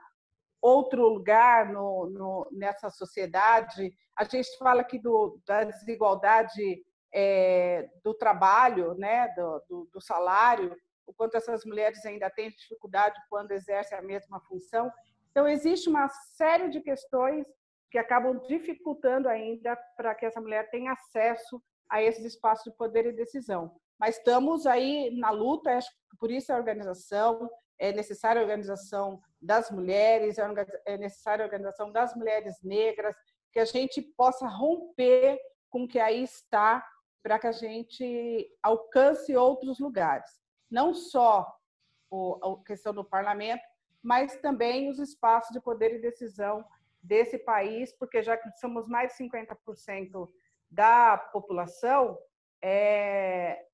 outro 0.61 1.07
lugar 1.07 1.71
no, 1.71 2.09
no, 2.09 2.49
nessa 2.51 2.89
sociedade. 2.89 3.93
A 4.17 4.23
gente 4.23 4.57
fala 4.57 4.81
aqui 4.81 4.99
do, 4.99 5.39
da 5.45 5.63
desigualdade 5.63 6.83
é, 7.13 7.87
do 8.03 8.13
trabalho, 8.13 8.93
né, 8.95 9.29
do, 9.35 9.63
do, 9.69 9.89
do, 9.93 10.01
salário, 10.01 10.75
o 11.05 11.13
quanto 11.13 11.37
essas 11.37 11.63
mulheres 11.63 12.05
ainda 12.05 12.29
têm 12.29 12.49
dificuldade 12.49 13.17
quando 13.29 13.51
exercem 13.51 13.97
a 13.97 14.01
mesma 14.01 14.41
função. 14.41 14.91
Então, 15.31 15.47
existe 15.47 15.87
uma 15.87 16.09
série 16.09 16.69
de 16.69 16.81
questões 16.81 17.47
que 17.89 17.97
acabam 17.97 18.37
dificultando 18.47 19.29
ainda 19.29 19.77
para 19.95 20.13
que 20.15 20.25
essa 20.25 20.41
mulher 20.41 20.69
tenha 20.69 20.91
acesso 20.91 21.61
a 21.89 22.01
esses 22.01 22.25
espaços 22.25 22.63
de 22.63 22.77
poder 22.77 23.05
e 23.05 23.13
decisão. 23.13 23.75
Mas 23.99 24.17
estamos 24.17 24.65
aí 24.65 25.15
na 25.17 25.29
luta, 25.29 25.77
acho 25.77 25.89
que 25.89 26.17
por 26.17 26.29
isso 26.31 26.51
a 26.51 26.57
organização, 26.57 27.49
é 27.79 27.91
necessária 27.91 28.41
a 28.41 28.43
organização 28.43 29.21
das 29.41 29.69
mulheres, 29.69 30.37
é 30.85 30.97
necessária 30.97 31.43
a 31.43 31.47
organização 31.47 31.91
das 31.91 32.15
mulheres 32.15 32.57
negras, 32.63 33.15
que 33.51 33.59
a 33.59 33.65
gente 33.65 34.01
possa 34.01 34.47
romper 34.47 35.39
com 35.69 35.83
o 35.83 35.87
que 35.87 35.99
aí 35.99 36.23
está, 36.23 36.85
para 37.23 37.39
que 37.39 37.47
a 37.47 37.51
gente 37.51 38.47
alcance 38.61 39.35
outros 39.35 39.79
lugares. 39.79 40.29
Não 40.69 40.93
só 40.93 41.47
a 42.11 42.63
questão 42.65 42.93
do 42.93 43.03
parlamento, 43.03 43.63
mas 44.01 44.37
também 44.37 44.89
os 44.89 44.99
espaços 44.99 45.51
de 45.51 45.59
poder 45.59 45.95
e 45.95 46.01
decisão 46.01 46.63
desse 47.01 47.37
país, 47.39 47.91
porque 47.97 48.21
já 48.21 48.37
que 48.37 48.49
somos 48.59 48.87
mais 48.87 49.11
de 49.11 49.23
50% 49.23 50.29
da 50.69 51.17
população, 51.17 52.17
é, 52.61 53.65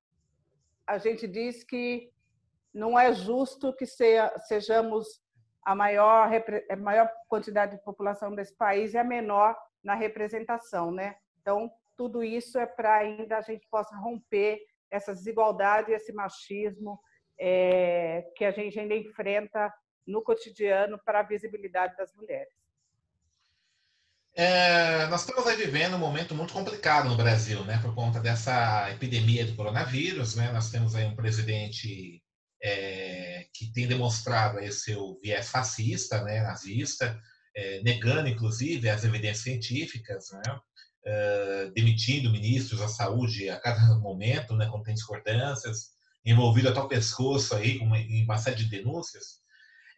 a 0.85 0.97
gente 0.97 1.27
diz 1.27 1.63
que 1.63 2.11
não 2.73 2.97
é 2.97 3.13
justo 3.13 3.73
que 3.73 3.85
sejamos 3.85 5.21
a 5.63 5.75
maior, 5.75 6.29
a 6.69 6.75
maior 6.75 7.11
quantidade 7.27 7.77
de 7.77 7.83
população 7.83 8.33
desse 8.33 8.55
país 8.55 8.93
e 8.93 8.97
a 8.97 9.03
menor 9.03 9.55
na 9.83 9.93
representação, 9.93 10.91
né? 10.91 11.15
Então, 11.41 11.71
tudo 11.95 12.23
isso 12.23 12.57
é 12.57 12.65
para 12.65 12.95
ainda 12.95 13.37
a 13.37 13.41
gente 13.41 13.67
possa 13.69 13.95
romper 13.95 14.59
essa 14.89 15.13
desigualdade, 15.13 15.91
esse 15.91 16.11
machismo 16.11 16.99
é, 17.39 18.29
que 18.35 18.43
a 18.43 18.51
gente 18.51 18.79
ainda 18.79 18.95
enfrenta 18.95 19.73
no 20.05 20.21
cotidiano 20.21 20.99
para 21.03 21.19
a 21.19 21.23
visibilidade 21.23 21.95
das 21.95 22.13
mulheres. 22.13 22.53
É, 24.33 25.07
nós 25.07 25.21
estamos 25.21 25.45
aí 25.45 25.57
vivendo 25.57 25.95
um 25.95 25.99
momento 25.99 26.33
muito 26.33 26.53
complicado 26.53 27.09
no 27.09 27.17
Brasil, 27.17 27.65
né, 27.65 27.77
por 27.81 27.93
conta 27.93 28.19
dessa 28.19 28.89
epidemia 28.89 29.45
do 29.45 29.55
coronavírus, 29.55 30.35
né, 30.35 30.51
nós 30.53 30.71
temos 30.71 30.95
aí 30.95 31.05
um 31.05 31.15
presidente 31.15 32.23
é, 32.63 33.45
que 33.53 33.71
tem 33.73 33.87
demonstrado 33.87 34.57
aí 34.57 34.71
seu 34.71 35.19
viés 35.21 35.49
fascista, 35.49 36.23
né, 36.23 36.41
nazista, 36.41 37.19
é, 37.53 37.81
negando 37.81 38.29
inclusive 38.29 38.89
as 38.89 39.03
evidências 39.03 39.43
científicas, 39.43 40.31
né, 40.31 40.59
é, 41.05 41.71
demitindo 41.75 42.31
ministros 42.31 42.79
da 42.79 42.87
saúde 42.87 43.49
a 43.49 43.59
cada 43.59 43.99
momento, 43.99 44.55
né, 44.55 44.65
quando 44.71 44.83
tem 44.83 44.93
discordâncias, 44.93 45.89
envolvido 46.23 46.69
até 46.69 46.79
o 46.79 46.87
pescoço 46.87 47.53
aí 47.53 47.79
com 47.79 47.85
uma, 47.85 47.99
em 47.99 48.23
uma 48.23 48.37
série 48.37 48.55
de 48.55 48.69
denúncias. 48.69 49.40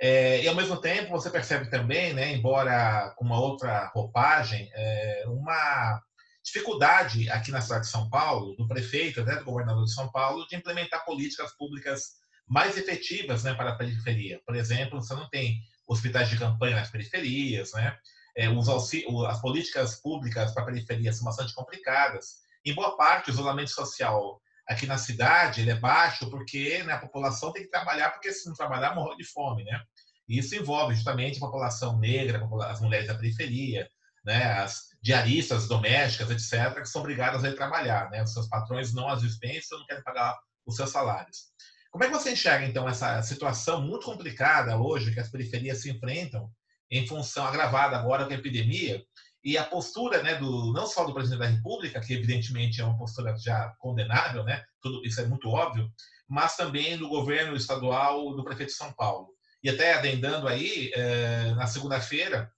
É, 0.06 0.44
e 0.44 0.48
ao 0.50 0.56
mesmo 0.56 0.76
tempo 0.82 1.12
você 1.12 1.30
percebe 1.30 1.70
também, 1.70 2.14
né, 2.14 2.34
embora 2.34 3.14
com 3.16 3.24
uma 3.24 3.40
outra 3.40 3.90
roupagem, 3.96 4.70
é, 4.74 5.24
uma 5.28 6.02
dificuldade 6.44 7.30
aqui 7.30 7.52
na 7.52 7.62
cidade 7.62 7.86
de 7.86 7.90
São 7.90 8.10
Paulo, 8.10 8.54
do 8.58 8.68
prefeito, 8.68 9.22
até 9.22 9.38
do 9.38 9.46
governador 9.46 9.86
de 9.86 9.94
São 9.94 10.12
Paulo, 10.12 10.46
de 10.50 10.58
implementar 10.58 11.06
políticas 11.06 11.56
públicas 11.56 12.16
mais 12.46 12.78
efetivas 12.78 13.46
né, 13.46 13.54
para 13.54 13.70
a 13.70 13.76
periferia. 13.78 14.42
Por 14.46 14.58
exemplo, 14.58 15.02
você 15.02 15.14
não 15.16 15.30
tem 15.30 15.62
hospitais 15.88 16.28
de 16.28 16.38
campanha 16.38 16.76
nas 16.76 16.90
periferias, 16.90 17.72
né? 17.72 17.98
É, 18.36 18.50
os 18.50 18.68
as 18.68 19.42
políticas 19.42 20.02
públicas 20.02 20.52
para 20.52 20.64
a 20.64 20.66
periferia 20.66 21.14
são 21.14 21.24
bastante 21.24 21.54
complicadas. 21.54 22.42
Em 22.66 22.76
boa 22.76 22.98
parte, 22.98 23.30
o 23.30 23.34
isolamento 23.34 23.70
social 23.70 24.42
aqui 24.68 24.86
na 24.86 24.98
cidade 24.98 25.70
é 25.70 25.76
baixo 25.76 26.30
porque 26.30 26.84
né, 26.84 26.94
a 26.94 27.00
população 27.00 27.52
tem 27.52 27.64
que 27.64 27.70
trabalhar, 27.70 28.12
porque 28.12 28.32
se 28.32 28.48
não 28.48 28.56
trabalhar, 28.56 28.96
morre 28.96 29.16
de 29.18 29.26
fome, 29.26 29.64
né? 29.64 29.82
E 30.28 30.40
isso 30.40 30.56
envolve 30.56 30.96
justamente 30.96 31.38
a 31.38 31.42
população 31.42 32.00
negra, 32.00 32.48
as 32.68 32.80
mulheres 32.80 33.08
da 33.08 33.16
periferia, 33.16 33.88
né, 34.26 34.54
as 34.54 34.84
diaristas 35.02 35.68
domésticas, 35.68 36.32
etc., 36.32 36.80
que 36.80 36.86
são 36.86 37.02
obrigadas 37.02 37.44
a 37.44 37.50
ir 37.50 37.56
trabalhar, 37.56 38.10
né? 38.10 38.24
Os 38.24 38.32
seus 38.32 38.48
patrões 38.48 38.94
não 38.94 39.10
as 39.10 39.22
dispensam, 39.22 39.80
não 39.80 39.86
querem 39.86 40.04
pagar 40.04 40.38
os 40.66 40.78
seus 40.78 40.92
salários. 40.92 41.52
Como 41.92 42.04
é 42.06 42.08
que 42.08 42.14
você 42.14 42.32
enxerga, 42.32 42.66
então, 42.66 42.88
essa 42.88 43.22
situação 43.22 43.82
muito 43.82 44.06
complicada 44.06 44.78
hoje 44.78 45.14
que 45.14 45.20
as 45.20 45.30
periferias 45.30 45.82
se 45.82 45.92
enfrentam 45.92 46.50
em 46.90 47.06
função 47.06 47.46
agravada 47.46 47.98
agora 47.98 48.26
com 48.26 48.32
a 48.32 48.36
epidemia 48.36 49.04
E 49.44 49.58
a 49.58 49.64
postura, 49.66 50.24
né, 50.24 50.36
do, 50.36 50.72
não 50.72 50.88
só 50.88 51.04
do 51.04 51.14
presidente 51.14 51.40
da 51.40 51.48
República, 51.48 52.00
que 52.00 52.14
evidentemente 52.14 52.80
é 52.80 52.86
uma 52.86 52.98
postura 52.98 53.36
já 53.38 53.74
condenável, 53.78 54.44
né, 54.46 54.64
tudo 54.82 55.06
isso 55.06 55.20
é 55.20 55.26
muito 55.26 55.50
óbvio, 55.50 55.92
mas 56.30 56.56
também 56.56 56.98
do 56.98 57.10
governo 57.10 57.56
estadual 57.56 58.34
do 58.34 58.44
prefeito 58.44 58.70
de 58.70 58.78
São 58.78 58.94
Paulo. 58.94 59.28
E 59.64 59.70
até 59.70 59.94
adendando 59.94 60.48
aí, 60.48 60.92
é, 60.94 61.52
na 61.56 61.68
segunda-feira, 61.68 62.52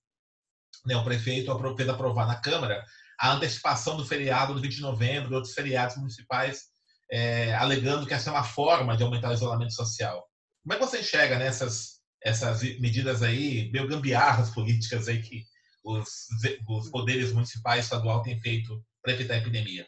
né, 0.86 0.96
o 0.96 1.04
prefeito 1.04 1.76
fez 1.76 1.88
aprovar 1.90 2.28
na 2.28 2.36
Câmara 2.36 2.84
a 3.20 3.32
antecipação 3.32 3.96
do 3.96 4.06
feriado 4.06 4.54
do 4.54 4.62
20 4.62 4.76
de 4.76 4.82
novembro 4.82 5.32
e 5.32 5.36
outros 5.36 5.54
feriados 5.54 5.96
municipais, 5.98 6.64
é, 7.12 7.54
alegando 7.56 8.06
que 8.06 8.14
essa 8.14 8.30
é 8.30 8.34
uma 8.34 8.44
forma 8.44 8.98
de 8.98 9.04
aumentar 9.04 9.30
o 9.30 9.34
isolamento 9.34 9.74
social. 9.74 10.28
Como 10.64 10.74
é 10.74 10.78
que 10.78 10.86
você 10.86 11.00
enxerga 11.00 11.38
nessas 11.38 11.96
essas 12.24 12.64
medidas 12.80 13.22
aí, 13.22 13.70
meio 13.72 13.88
gambiarras 13.88 14.50
políticas 14.50 15.08
aí 15.08 15.22
que 15.22 15.46
os, 15.84 16.28
os 16.68 16.90
poderes 16.90 17.32
municipais 17.32 17.82
e 17.82 17.84
estadual 17.84 18.24
têm 18.24 18.40
feito 18.42 18.84
para 19.04 19.14
evitar 19.14 19.36
a 19.36 19.38
epidemia? 19.38 19.88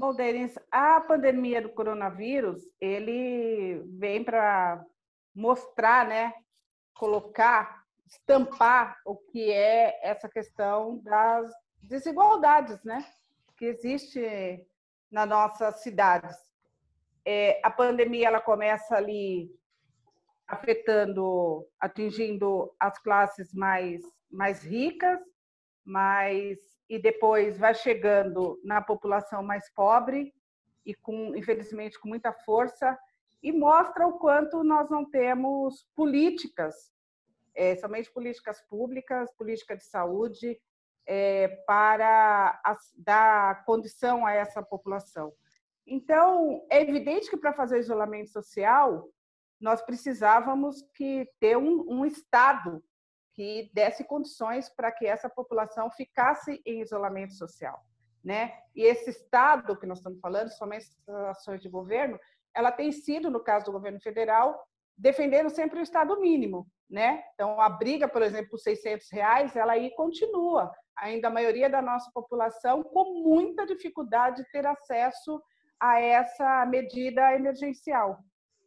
Bom, 0.00 0.16
a 0.70 0.98
pandemia 1.02 1.60
do 1.60 1.68
coronavírus, 1.68 2.62
ele 2.80 3.82
vem 3.98 4.24
para 4.24 4.82
mostrar, 5.34 6.08
né, 6.08 6.32
colocar, 6.94 7.84
estampar 8.06 8.98
o 9.04 9.14
que 9.14 9.52
é 9.52 10.00
essa 10.02 10.26
questão 10.26 11.02
das 11.04 11.52
desigualdades, 11.82 12.82
né, 12.82 13.04
que 13.58 13.66
existe 13.66 14.66
nas 15.10 15.28
nossas 15.28 15.82
cidades. 15.82 16.34
É, 17.22 17.60
a 17.62 17.70
pandemia 17.70 18.28
ela 18.28 18.40
começa 18.40 18.96
ali 18.96 19.54
afetando, 20.48 21.68
atingindo 21.78 22.74
as 22.80 22.98
classes 22.98 23.52
mais, 23.52 24.00
mais 24.30 24.62
ricas, 24.62 25.20
mais, 25.84 26.58
e 26.90 26.98
depois 26.98 27.56
vai 27.56 27.72
chegando 27.72 28.60
na 28.64 28.82
população 28.82 29.44
mais 29.44 29.70
pobre 29.72 30.34
e 30.84 30.92
com, 30.92 31.36
infelizmente, 31.36 32.00
com 32.00 32.08
muita 32.08 32.32
força 32.32 32.98
e 33.40 33.52
mostra 33.52 34.08
o 34.08 34.18
quanto 34.18 34.64
nós 34.64 34.90
não 34.90 35.08
temos 35.08 35.86
políticas, 35.94 36.92
é, 37.54 37.76
somente 37.76 38.10
políticas 38.10 38.60
públicas, 38.62 39.32
política 39.36 39.76
de 39.76 39.84
saúde, 39.84 40.60
é, 41.06 41.46
para 41.64 42.60
dar 42.96 43.64
condição 43.64 44.26
a 44.26 44.32
essa 44.32 44.60
população. 44.60 45.32
Então, 45.86 46.66
é 46.68 46.82
evidente 46.82 47.30
que 47.30 47.36
para 47.36 47.52
fazer 47.52 47.78
isolamento 47.78 48.30
social, 48.30 49.08
nós 49.60 49.80
precisávamos 49.80 50.82
que 50.94 51.28
ter 51.38 51.56
um, 51.56 51.84
um 51.88 52.04
Estado 52.04 52.82
que 53.40 53.70
desse 53.72 54.04
condições 54.04 54.68
para 54.68 54.92
que 54.92 55.06
essa 55.06 55.26
população 55.26 55.90
ficasse 55.90 56.60
em 56.66 56.82
isolamento 56.82 57.32
social, 57.32 57.82
né? 58.22 58.52
E 58.76 58.82
esse 58.82 59.08
Estado 59.08 59.78
que 59.78 59.86
nós 59.86 59.96
estamos 59.96 60.20
falando, 60.20 60.50
somente 60.50 60.84
as 61.08 61.38
ações 61.38 61.62
de 61.62 61.66
governo, 61.70 62.20
ela 62.54 62.70
tem 62.70 62.92
sido, 62.92 63.30
no 63.30 63.40
caso 63.40 63.64
do 63.64 63.72
governo 63.72 63.98
federal, 63.98 64.62
defendendo 64.94 65.48
sempre 65.48 65.80
o 65.80 65.82
Estado 65.82 66.20
mínimo, 66.20 66.66
né? 66.90 67.24
Então, 67.32 67.58
a 67.58 67.70
briga, 67.70 68.06
por 68.06 68.20
exemplo, 68.20 68.50
por 68.50 68.58
600 68.58 69.10
reais, 69.10 69.56
ela 69.56 69.72
aí 69.72 69.88
continua. 69.94 70.70
Ainda 70.94 71.28
a 71.28 71.32
maioria 71.32 71.70
da 71.70 71.80
nossa 71.80 72.10
população 72.12 72.82
com 72.82 73.22
muita 73.22 73.64
dificuldade 73.64 74.42
de 74.42 74.50
ter 74.50 74.66
acesso 74.66 75.42
a 75.80 75.98
essa 75.98 76.66
medida 76.66 77.34
emergencial 77.34 78.18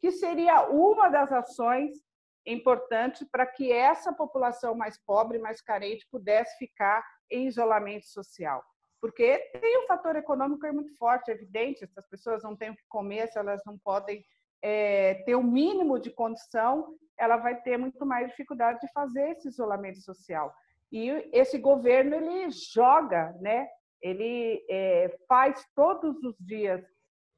que 0.03 0.11
seria 0.11 0.67
uma 0.67 1.07
das 1.07 1.31
ações 1.31 2.02
importantes 2.45 3.27
para 3.31 3.45
que 3.45 3.71
essa 3.71 4.13
população 4.13 4.75
mais 4.75 4.97
pobre, 4.97 5.39
mais 5.39 5.61
carente, 5.61 6.07
pudesse 6.11 6.57
ficar 6.57 7.03
em 7.29 7.47
isolamento 7.47 8.05
social. 8.07 8.63
Porque 9.01 9.37
tem 9.59 9.83
um 9.83 9.87
fator 9.87 10.15
econômico 10.15 10.65
muito 10.73 10.95
forte, 10.97 11.29
evidente, 11.29 11.85
se 11.85 11.99
as 11.99 12.07
pessoas 12.07 12.43
não 12.43 12.55
têm 12.55 12.69
o 12.69 12.75
que 12.75 12.87
comer, 12.87 13.27
se 13.27 13.37
elas 13.37 13.61
não 13.65 13.77
podem 13.77 14.23
é, 14.61 15.15
ter 15.25 15.35
o 15.35 15.39
um 15.39 15.43
mínimo 15.43 15.99
de 15.99 16.09
condição, 16.09 16.97
ela 17.17 17.37
vai 17.37 17.61
ter 17.61 17.77
muito 17.77 18.05
mais 18.05 18.29
dificuldade 18.29 18.79
de 18.79 18.91
fazer 18.93 19.31
esse 19.31 19.49
isolamento 19.49 19.99
social. 19.99 20.53
E 20.91 21.09
esse 21.33 21.57
governo, 21.57 22.15
ele 22.15 22.49
joga, 22.51 23.35
né? 23.41 23.67
ele 24.03 24.65
é, 24.69 25.17
faz 25.27 25.65
todos 25.73 26.21
os 26.23 26.35
dias 26.37 26.83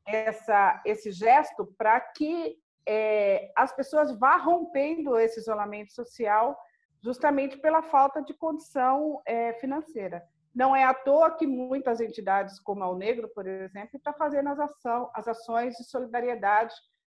essa, 0.08 0.82
esse 0.84 1.12
gesto 1.12 1.66
para 1.78 2.00
que 2.00 2.58
é, 2.88 3.52
as 3.56 3.76
pessoas 3.76 4.18
vá 4.20 4.38
rompendo 4.38 5.18
esse 5.18 5.40
isolamento 5.40 5.94
social 5.94 6.58
justamente 7.04 7.58
pela 7.58 7.84
falta 7.84 8.22
de 8.22 8.34
condição 8.34 9.22
é, 9.26 9.54
financeira. 9.54 10.24
Não 10.54 10.76
é 10.76 10.84
à 10.84 10.94
toa 10.94 11.36
que 11.36 11.46
muitas 11.46 12.00
entidades, 12.00 12.60
como 12.60 12.84
a 12.84 12.90
O 12.90 12.98
Negro, 12.98 13.30
por 13.36 13.46
exemplo, 13.46 13.98
está 13.98 14.14
fazendo 14.14 14.50
as, 14.50 14.60
ação, 14.60 15.12
as 15.14 15.28
ações 15.28 15.76
de 15.76 15.84
solidariedade, 15.84 16.74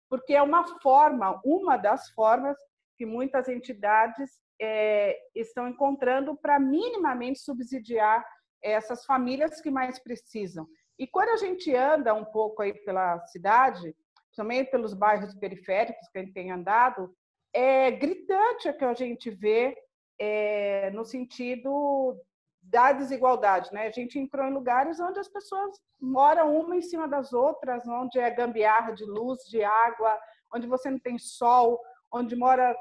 porque 0.09 0.33
é 0.33 0.41
uma 0.41 0.79
forma, 0.79 1.41
uma 1.43 1.75
das 1.75 2.09
formas 2.11 2.57
que 2.97 3.05
muitas 3.05 3.49
entidades 3.49 4.29
é, 4.61 5.17
estão 5.33 5.67
encontrando 5.67 6.37
para 6.37 6.59
minimamente 6.59 7.39
subsidiar 7.39 8.23
essas 8.63 9.03
famílias 9.05 9.59
que 9.59 9.71
mais 9.71 9.97
precisam. 9.97 10.67
E 10.99 11.07
quando 11.07 11.29
a 11.29 11.37
gente 11.37 11.75
anda 11.75 12.13
um 12.13 12.25
pouco 12.25 12.61
aí 12.61 12.73
pela 12.85 13.19
cidade, 13.25 13.95
também 14.35 14.65
pelos 14.65 14.93
bairros 14.93 15.33
periféricos 15.35 16.07
que 16.09 16.17
a 16.17 16.21
gente 16.21 16.33
tem 16.33 16.51
andado, 16.51 17.13
é 17.53 17.91
gritante 17.91 18.69
o 18.69 18.77
que 18.77 18.85
a 18.85 18.93
gente 18.93 19.29
vê 19.29 19.75
é, 20.19 20.89
no 20.91 21.03
sentido 21.03 22.17
da 22.61 22.91
desigualdade. 22.91 23.71
Né? 23.73 23.87
A 23.87 23.91
gente 23.91 24.19
entrou 24.19 24.45
em 24.47 24.53
lugares 24.53 24.99
onde 24.99 25.19
as 25.19 25.27
pessoas 25.27 25.77
moram 25.99 26.55
uma 26.55 26.75
em 26.75 26.81
cima 26.81 27.07
das 27.07 27.33
outras, 27.33 27.87
onde 27.87 28.19
é 28.19 28.29
gambiarra 28.29 28.93
de 28.93 29.03
luz, 29.05 29.39
de 29.49 29.63
água, 29.63 30.19
onde 30.53 30.67
você 30.67 30.89
não 30.89 30.99
tem 30.99 31.17
sol, 31.17 31.79
onde 32.11 32.35
mora 32.35 32.75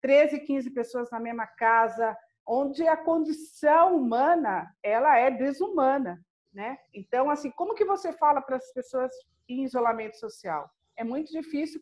13, 0.00 0.40
15 0.40 0.70
pessoas 0.70 1.10
na 1.10 1.20
mesma 1.20 1.46
casa, 1.46 2.16
onde 2.46 2.86
a 2.86 2.96
condição 2.96 3.96
humana 3.96 4.70
ela 4.82 5.16
é 5.18 5.30
desumana 5.30 6.20
né? 6.56 6.78
Então, 6.92 7.28
assim, 7.28 7.50
como 7.50 7.74
que 7.74 7.84
você 7.84 8.14
fala 8.14 8.40
para 8.40 8.56
as 8.56 8.72
pessoas 8.72 9.12
em 9.46 9.62
isolamento 9.62 10.16
social? 10.16 10.68
É 10.96 11.04
muito 11.04 11.30
difícil, 11.30 11.80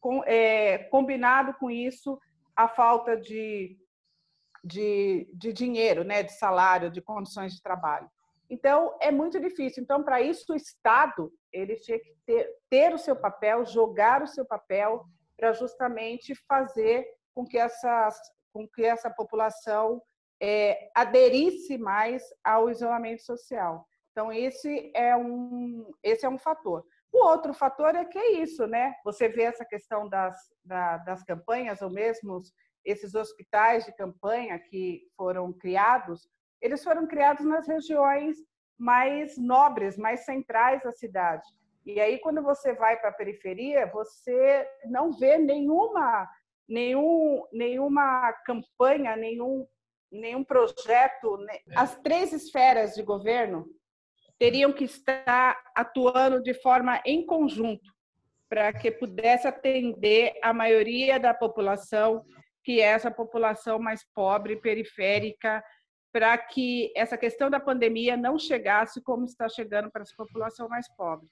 com, 0.00 0.22
é, 0.24 0.78
combinado 0.84 1.54
com 1.54 1.70
isso, 1.70 2.18
a 2.54 2.68
falta 2.68 3.16
de, 3.16 3.76
de, 4.62 5.28
de 5.34 5.52
dinheiro, 5.52 6.04
né? 6.04 6.22
De 6.22 6.32
salário, 6.32 6.90
de 6.90 7.02
condições 7.02 7.54
de 7.54 7.62
trabalho. 7.62 8.08
Então, 8.48 8.96
é 9.00 9.10
muito 9.10 9.40
difícil. 9.40 9.82
Então, 9.82 10.02
para 10.04 10.20
isso, 10.20 10.52
o 10.52 10.56
Estado 10.56 11.32
ele 11.52 11.76
tinha 11.76 11.98
que 11.98 12.14
ter, 12.26 12.50
ter 12.68 12.94
o 12.94 12.98
seu 12.98 13.16
papel, 13.16 13.64
jogar 13.64 14.22
o 14.22 14.26
seu 14.26 14.44
papel 14.44 15.04
para 15.36 15.52
justamente 15.52 16.34
fazer 16.46 17.06
com 17.34 17.44
que, 17.44 17.58
essas, 17.58 18.16
com 18.52 18.68
que 18.68 18.84
essa 18.84 19.10
população 19.10 20.00
é, 20.40 20.90
aderisse 20.94 21.78
mais 21.78 22.22
ao 22.42 22.70
isolamento 22.70 23.22
social. 23.22 23.86
Então, 24.12 24.32
esse 24.32 24.92
é 24.94 25.16
um, 25.16 25.90
esse 26.02 26.24
é 26.24 26.28
um 26.28 26.38
fator. 26.38 26.84
O 27.14 27.26
outro 27.26 27.54
fator 27.54 27.94
é 27.94 28.04
que 28.04 28.18
é 28.18 28.32
isso, 28.42 28.66
né? 28.66 28.92
Você 29.04 29.28
vê 29.28 29.42
essa 29.42 29.64
questão 29.64 30.08
das, 30.08 30.36
da, 30.64 30.96
das 30.98 31.22
campanhas, 31.22 31.80
ou 31.80 31.88
mesmo 31.88 32.42
esses 32.84 33.14
hospitais 33.14 33.84
de 33.84 33.94
campanha 33.94 34.58
que 34.58 35.02
foram 35.16 35.52
criados, 35.52 36.28
eles 36.60 36.82
foram 36.82 37.06
criados 37.06 37.46
nas 37.46 37.68
regiões 37.68 38.36
mais 38.76 39.38
nobres, 39.38 39.96
mais 39.96 40.24
centrais 40.24 40.82
da 40.82 40.90
cidade. 40.90 41.46
E 41.86 42.00
aí, 42.00 42.18
quando 42.18 42.42
você 42.42 42.74
vai 42.74 42.98
para 42.98 43.10
a 43.10 43.14
periferia, 43.14 43.86
você 43.86 44.68
não 44.86 45.12
vê 45.12 45.38
nenhuma, 45.38 46.28
nenhum, 46.68 47.46
nenhuma 47.52 48.32
campanha, 48.44 49.14
nenhum, 49.14 49.64
nenhum 50.10 50.42
projeto. 50.42 51.36
Né? 51.36 51.58
As 51.76 51.94
três 51.98 52.32
esferas 52.32 52.96
de 52.96 53.04
governo 53.04 53.68
teriam 54.44 54.74
que 54.74 54.84
estar 54.84 55.58
atuando 55.74 56.42
de 56.42 56.52
forma 56.52 57.00
em 57.06 57.24
conjunto 57.24 57.90
para 58.46 58.74
que 58.74 58.90
pudesse 58.90 59.48
atender 59.48 60.34
a 60.42 60.52
maioria 60.52 61.18
da 61.18 61.32
população, 61.32 62.22
que 62.62 62.78
é 62.78 62.84
essa 62.84 63.10
população 63.10 63.78
mais 63.78 64.04
pobre, 64.14 64.60
periférica, 64.60 65.64
para 66.12 66.36
que 66.36 66.92
essa 66.94 67.16
questão 67.16 67.48
da 67.48 67.58
pandemia 67.58 68.18
não 68.18 68.38
chegasse 68.38 69.02
como 69.02 69.24
está 69.24 69.48
chegando 69.48 69.90
para 69.90 70.02
essa 70.02 70.14
população 70.14 70.68
mais 70.68 70.94
pobre. 70.94 71.26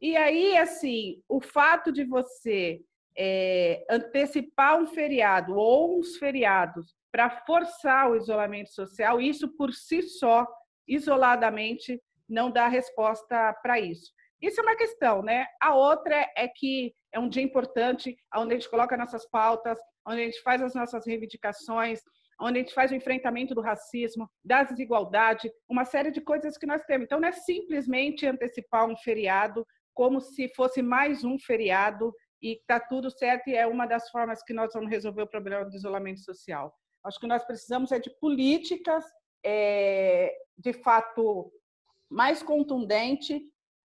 E 0.00 0.16
aí, 0.16 0.56
assim, 0.56 1.22
o 1.28 1.40
fato 1.40 1.92
de 1.92 2.02
você 2.02 2.80
é, 3.16 3.86
antecipar 3.88 4.76
um 4.76 4.88
feriado 4.88 5.54
ou 5.54 6.00
uns 6.00 6.16
feriados 6.16 6.96
para 7.12 7.30
forçar 7.30 8.10
o 8.10 8.16
isolamento 8.16 8.72
social, 8.72 9.20
isso 9.20 9.56
por 9.56 9.72
si 9.72 10.02
só, 10.02 10.44
isoladamente, 10.88 12.02
não 12.28 12.50
dá 12.50 12.68
resposta 12.68 13.52
para 13.62 13.78
isso. 13.80 14.12
Isso 14.40 14.60
é 14.60 14.62
uma 14.62 14.76
questão, 14.76 15.22
né? 15.22 15.46
A 15.60 15.74
outra 15.74 16.30
é 16.36 16.46
que 16.46 16.94
é 17.12 17.18
um 17.18 17.28
dia 17.28 17.42
importante, 17.42 18.16
onde 18.34 18.54
a 18.54 18.56
gente 18.58 18.68
coloca 18.68 18.96
nossas 18.96 19.28
pautas, 19.30 19.78
onde 20.06 20.20
a 20.20 20.24
gente 20.24 20.42
faz 20.42 20.62
as 20.62 20.74
nossas 20.74 21.06
reivindicações, 21.06 22.00
onde 22.40 22.58
a 22.58 22.62
gente 22.62 22.74
faz 22.74 22.90
o 22.90 22.94
enfrentamento 22.94 23.54
do 23.54 23.62
racismo, 23.62 24.28
da 24.44 24.62
desigualdade, 24.62 25.50
uma 25.68 25.84
série 25.84 26.10
de 26.10 26.20
coisas 26.20 26.58
que 26.58 26.66
nós 26.66 26.82
temos. 26.84 27.06
Então, 27.06 27.18
não 27.18 27.28
é 27.28 27.32
simplesmente 27.32 28.26
antecipar 28.26 28.86
um 28.86 28.96
feriado 28.96 29.66
como 29.94 30.20
se 30.20 30.48
fosse 30.54 30.82
mais 30.82 31.24
um 31.24 31.38
feriado 31.38 32.12
e 32.42 32.58
está 32.58 32.78
tudo 32.78 33.10
certo 33.10 33.48
e 33.48 33.54
é 33.54 33.66
uma 33.66 33.86
das 33.86 34.10
formas 34.10 34.42
que 34.42 34.52
nós 34.52 34.70
vamos 34.74 34.90
resolver 34.90 35.22
o 35.22 35.26
problema 35.26 35.64
do 35.64 35.74
isolamento 35.74 36.20
social. 36.20 36.72
Acho 37.02 37.18
que 37.18 37.26
nós 37.26 37.44
precisamos 37.44 37.90
é 37.92 37.98
de 37.98 38.10
políticas, 38.20 39.04
é, 39.44 40.30
de 40.58 40.74
fato, 40.74 41.50
mais 42.10 42.42
contundente, 42.42 43.42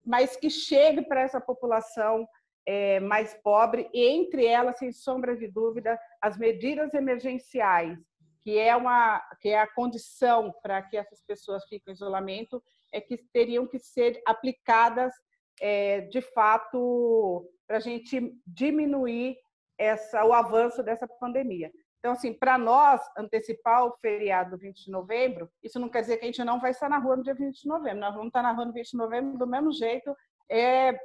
mas 0.05 0.35
que 0.35 0.49
chegue 0.49 1.01
para 1.03 1.21
essa 1.21 1.39
população 1.39 2.27
é, 2.65 2.99
mais 2.99 3.33
pobre, 3.43 3.89
e 3.93 4.05
entre 4.07 4.45
elas, 4.45 4.77
sem 4.77 4.91
sombra 4.91 5.35
de 5.35 5.47
dúvida, 5.47 5.99
as 6.21 6.37
medidas 6.37 6.93
emergenciais, 6.93 7.97
que 8.41 8.57
é, 8.57 8.75
uma, 8.75 9.21
que 9.39 9.49
é 9.49 9.59
a 9.59 9.73
condição 9.73 10.53
para 10.61 10.81
que 10.81 10.97
essas 10.97 11.21
pessoas 11.25 11.63
fiquem 11.63 11.91
em 11.91 11.95
isolamento, 11.95 12.61
é 12.91 13.01
que 13.01 13.17
teriam 13.33 13.67
que 13.67 13.79
ser 13.79 14.21
aplicadas 14.25 15.13
é, 15.61 16.01
de 16.01 16.21
fato 16.21 17.49
para 17.67 17.77
a 17.77 17.79
gente 17.79 18.33
diminuir 18.45 19.37
essa, 19.77 20.23
o 20.25 20.33
avanço 20.33 20.83
dessa 20.83 21.07
pandemia. 21.07 21.71
Então, 22.03 22.11
assim, 22.11 22.33
para 22.33 22.57
nós, 22.57 23.01
antecipar 23.17 23.85
o 23.85 23.95
feriado 24.01 24.51
do 24.51 24.57
20 24.57 24.83
de 24.83 24.91
novembro, 24.91 25.49
isso 25.63 25.79
não 25.79 25.87
quer 25.87 26.01
dizer 26.01 26.17
que 26.17 26.25
a 26.25 26.25
gente 26.25 26.43
não 26.43 26.59
vai 26.59 26.71
estar 26.71 26.89
na 26.89 26.97
rua 26.97 27.15
no 27.15 27.23
dia 27.23 27.33
20 27.33 27.61
de 27.61 27.65
novembro. 27.65 28.01
Nós 28.01 28.13
vamos 28.13 28.27
estar 28.27 28.43
na 28.43 28.51
rua 28.51 28.65
no 28.65 28.73
20 28.73 28.91
de 28.91 28.97
novembro 28.97 29.37
do 29.37 29.47
mesmo 29.47 29.71
jeito, 29.71 30.13
é, 30.49 30.99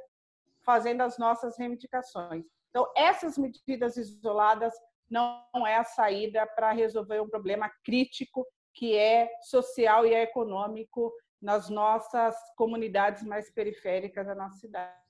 fazendo 0.65 0.99
as 0.99 1.17
nossas 1.17 1.57
reivindicações. 1.57 2.43
Então, 2.69 2.85
essas 2.97 3.37
medidas 3.37 3.95
isoladas 3.95 4.73
não 5.09 5.41
é 5.65 5.77
a 5.77 5.85
saída 5.85 6.45
para 6.45 6.73
resolver 6.73 7.21
um 7.21 7.29
problema 7.29 7.71
crítico 7.85 8.45
que 8.73 8.93
é 8.97 9.29
social 9.43 10.05
e 10.05 10.13
é 10.13 10.23
econômico 10.23 11.13
nas 11.41 11.69
nossas 11.69 12.35
comunidades 12.57 13.23
mais 13.23 13.49
periféricas 13.49 14.27
da 14.27 14.35
nossa 14.35 14.57
cidade. 14.57 15.08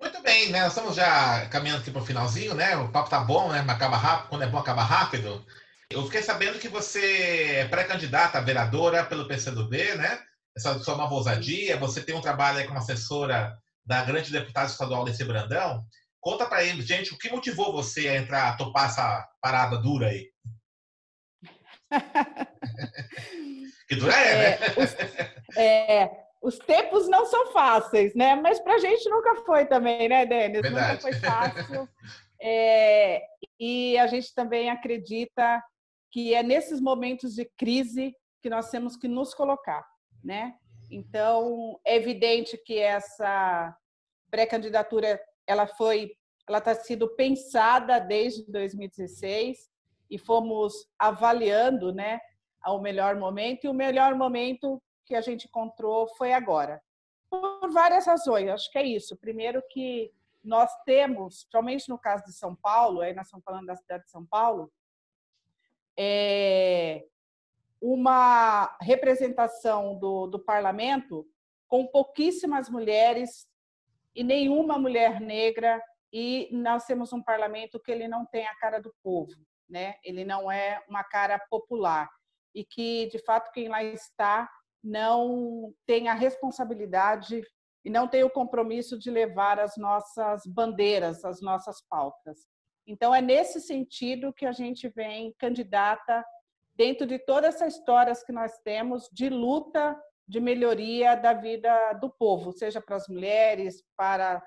Muito 0.00 0.22
bem, 0.22 0.50
né? 0.50 0.62
Nós 0.62 0.72
estamos 0.72 0.94
já 0.94 1.46
caminhando 1.48 1.80
aqui 1.80 1.90
para 1.90 2.02
o 2.02 2.06
finalzinho, 2.06 2.54
né? 2.54 2.76
O 2.76 2.90
papo 2.90 3.10
tá 3.10 3.20
bom, 3.20 3.50
né? 3.50 3.62
Mas 3.62 3.76
acaba 3.76 3.96
rápido, 3.96 4.28
quando 4.28 4.42
é 4.42 4.46
bom 4.46 4.58
acaba 4.58 4.82
rápido. 4.82 5.44
Eu 5.90 6.04
fiquei 6.04 6.22
sabendo 6.22 6.58
que 6.58 6.68
você 6.68 7.60
é 7.60 7.68
pré-candidata 7.68 8.38
a 8.38 8.42
vereadora 8.42 9.04
pelo 9.04 9.26
PCdoB, 9.26 9.94
né? 9.94 10.20
Essa 10.56 10.78
sua 10.78 10.96
nova 10.96 11.14
ousadia, 11.14 11.76
você 11.76 12.02
tem 12.02 12.14
um 12.14 12.20
trabalho 12.20 12.58
aí 12.58 12.66
como 12.66 12.78
assessora 12.78 13.56
da 13.84 14.04
grande 14.04 14.32
deputada 14.32 14.66
estadual 14.66 15.04
desse 15.04 15.24
Brandão. 15.24 15.84
Conta 16.20 16.46
para 16.46 16.64
ele, 16.64 16.82
gente, 16.82 17.14
o 17.14 17.18
que 17.18 17.30
motivou 17.30 17.72
você 17.72 18.08
a 18.08 18.16
entrar, 18.16 18.48
a 18.48 18.56
topar 18.56 18.86
essa 18.86 19.28
parada 19.40 19.78
dura 19.78 20.08
aí? 20.08 20.28
que 23.88 23.94
dura 23.94 24.12
é, 24.12 24.36
né? 24.36 24.66
É, 24.66 24.82
os, 24.82 25.56
é, 25.56 26.25
os 26.46 26.58
tempos 26.58 27.08
não 27.08 27.26
são 27.26 27.48
fáceis, 27.48 28.14
né? 28.14 28.36
Mas 28.36 28.60
para 28.60 28.74
a 28.74 28.78
gente 28.78 29.08
nunca 29.08 29.34
foi 29.44 29.66
também, 29.66 30.08
né, 30.08 30.24
Denis? 30.24 30.62
Verdade. 30.62 30.92
Nunca 30.92 31.02
foi 31.02 31.12
fácil. 31.14 31.88
É, 32.38 33.22
e 33.58 33.96
a 33.96 34.06
gente 34.06 34.34
também 34.34 34.68
acredita 34.68 35.64
que 36.12 36.34
é 36.34 36.42
nesses 36.42 36.82
momentos 36.82 37.34
de 37.34 37.46
crise 37.56 38.14
que 38.42 38.50
nós 38.50 38.70
temos 38.70 38.94
que 38.94 39.08
nos 39.08 39.32
colocar, 39.32 39.82
né? 40.22 40.54
Então, 40.90 41.80
é 41.82 41.96
evidente 41.96 42.58
que 42.58 42.78
essa 42.78 43.74
pré-candidatura 44.30 45.18
ela 45.46 45.66
foi, 45.66 46.12
ela 46.46 46.58
está 46.58 46.74
sendo 46.74 47.08
pensada 47.16 47.98
desde 48.00 48.44
2016 48.52 49.70
e 50.10 50.18
fomos 50.18 50.74
avaliando, 50.98 51.90
né, 51.90 52.20
ao 52.60 52.82
melhor 52.82 53.16
momento 53.16 53.64
e 53.64 53.68
o 53.68 53.74
melhor 53.74 54.14
momento 54.14 54.78
que 55.06 55.14
a 55.14 55.20
gente 55.20 55.46
encontrou 55.46 56.08
foi 56.16 56.32
agora. 56.32 56.82
Por 57.30 57.70
várias 57.70 58.06
razões, 58.06 58.48
acho 58.50 58.70
que 58.70 58.78
é 58.78 58.84
isso. 58.84 59.16
Primeiro 59.16 59.62
que 59.70 60.12
nós 60.42 60.70
temos, 60.84 61.46
somente 61.50 61.88
no 61.88 61.98
caso 61.98 62.24
de 62.24 62.32
São 62.32 62.54
Paulo, 62.54 63.00
aí 63.00 63.14
nós 63.14 63.26
estamos 63.26 63.44
falando 63.44 63.66
da 63.66 63.76
cidade 63.76 64.04
de 64.04 64.10
São 64.10 64.24
Paulo, 64.26 64.70
é 65.98 67.04
uma 67.80 68.76
representação 68.80 69.98
do, 69.98 70.26
do 70.26 70.38
parlamento 70.38 71.26
com 71.68 71.86
pouquíssimas 71.86 72.68
mulheres 72.68 73.48
e 74.14 74.24
nenhuma 74.24 74.78
mulher 74.78 75.20
negra 75.20 75.82
e 76.12 76.48
nós 76.52 76.84
temos 76.86 77.12
um 77.12 77.22
parlamento 77.22 77.80
que 77.80 77.90
ele 77.90 78.08
não 78.08 78.24
tem 78.24 78.46
a 78.46 78.54
cara 78.56 78.80
do 78.80 78.94
povo, 79.02 79.32
né? 79.68 79.96
Ele 80.02 80.24
não 80.24 80.50
é 80.50 80.82
uma 80.88 81.04
cara 81.04 81.38
popular 81.50 82.08
e 82.54 82.64
que 82.64 83.06
de 83.08 83.18
fato 83.18 83.50
quem 83.52 83.68
lá 83.68 83.82
está 83.82 84.50
não 84.86 85.74
tem 85.84 86.08
a 86.08 86.14
responsabilidade 86.14 87.42
e 87.84 87.90
não 87.90 88.06
tem 88.08 88.24
o 88.24 88.30
compromisso 88.30 88.98
de 88.98 89.10
levar 89.10 89.58
as 89.58 89.76
nossas 89.76 90.42
bandeiras, 90.46 91.24
as 91.24 91.40
nossas 91.40 91.82
pautas. 91.88 92.46
Então, 92.86 93.14
é 93.14 93.20
nesse 93.20 93.60
sentido 93.60 94.32
que 94.32 94.46
a 94.46 94.52
gente 94.52 94.88
vem 94.88 95.34
candidata, 95.38 96.24
dentro 96.74 97.06
de 97.06 97.18
todas 97.18 97.56
essas 97.56 97.74
histórias 97.74 98.22
que 98.22 98.32
nós 98.32 98.58
temos, 98.64 99.08
de 99.12 99.28
luta, 99.28 100.00
de 100.28 100.40
melhoria 100.40 101.16
da 101.16 101.32
vida 101.32 101.92
do 101.94 102.10
povo, 102.10 102.52
seja 102.52 102.80
para 102.80 102.96
as 102.96 103.08
mulheres, 103.08 103.82
para 103.96 104.42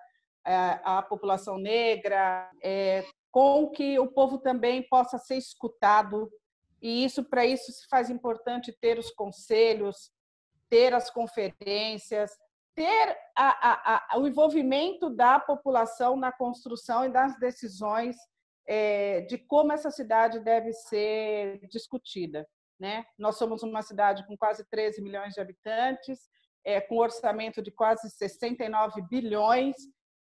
é, 0.45 0.79
a 0.83 1.01
população 1.01 1.57
negra, 1.57 2.49
é, 2.63 3.03
com 3.31 3.69
que 3.69 3.99
o 3.99 4.07
povo 4.07 4.37
também 4.37 4.87
possa 4.87 5.17
ser 5.17 5.35
escutado. 5.35 6.29
E 6.81 7.03
isso, 7.03 7.23
para 7.23 7.45
isso, 7.45 7.71
se 7.71 7.87
faz 7.89 8.09
importante 8.09 8.75
ter 8.79 8.97
os 8.97 9.11
conselhos, 9.11 10.11
ter 10.69 10.93
as 10.93 11.09
conferências, 11.09 12.31
ter 12.75 13.17
a, 13.35 13.71
a, 13.71 14.15
a, 14.15 14.17
o 14.19 14.27
envolvimento 14.27 15.09
da 15.09 15.39
população 15.39 16.15
na 16.15 16.31
construção 16.31 17.05
e 17.05 17.09
das 17.09 17.37
decisões 17.39 18.15
é, 18.67 19.21
de 19.21 19.37
como 19.37 19.73
essa 19.73 19.89
cidade 19.89 20.39
deve 20.39 20.71
ser 20.71 21.59
discutida. 21.67 22.47
Né? 22.79 23.03
Nós 23.17 23.37
somos 23.37 23.63
uma 23.63 23.81
cidade 23.81 24.25
com 24.25 24.37
quase 24.37 24.63
13 24.69 25.01
milhões 25.01 25.33
de 25.33 25.41
habitantes, 25.41 26.19
é, 26.63 26.79
com 26.79 26.97
orçamento 26.97 27.61
de 27.61 27.71
quase 27.71 28.09
69 28.09 29.01
bilhões, 29.09 29.75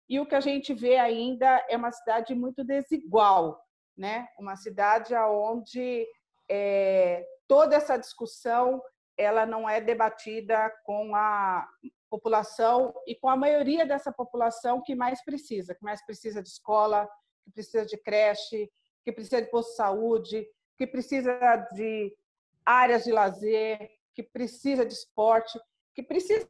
e 0.08 0.18
o 0.18 0.26
que 0.26 0.34
a 0.34 0.40
gente 0.40 0.72
vê 0.72 0.96
ainda 0.96 1.64
é 1.68 1.76
uma 1.76 1.92
cidade 1.92 2.34
muito 2.34 2.64
desigual, 2.64 3.62
né? 3.96 4.26
uma 4.38 4.56
cidade 4.56 5.14
onde 5.14 6.06
é, 6.50 7.24
toda 7.46 7.76
essa 7.76 7.96
discussão 7.96 8.82
ela 9.18 9.44
não 9.44 9.68
é 9.68 9.80
debatida 9.80 10.72
com 10.84 11.14
a 11.14 11.68
população 12.08 12.94
e 13.06 13.14
com 13.16 13.28
a 13.28 13.36
maioria 13.36 13.84
dessa 13.84 14.12
população 14.12 14.80
que 14.80 14.94
mais 14.94 15.22
precisa, 15.24 15.74
que 15.74 15.84
mais 15.84 16.04
precisa 16.06 16.40
de 16.40 16.48
escola, 16.48 17.06
que 17.44 17.50
precisa 17.50 17.84
de 17.84 17.98
creche, 17.98 18.70
que 19.04 19.12
precisa 19.12 19.42
de 19.42 19.50
posto 19.50 19.70
de 19.70 19.76
saúde, 19.76 20.48
que 20.76 20.86
precisa 20.86 21.56
de 21.74 22.16
áreas 22.64 23.04
de 23.04 23.12
lazer, 23.12 23.90
que 24.14 24.22
precisa 24.22 24.86
de 24.86 24.94
esporte, 24.94 25.58
que 25.94 26.02
precisa 26.02 26.48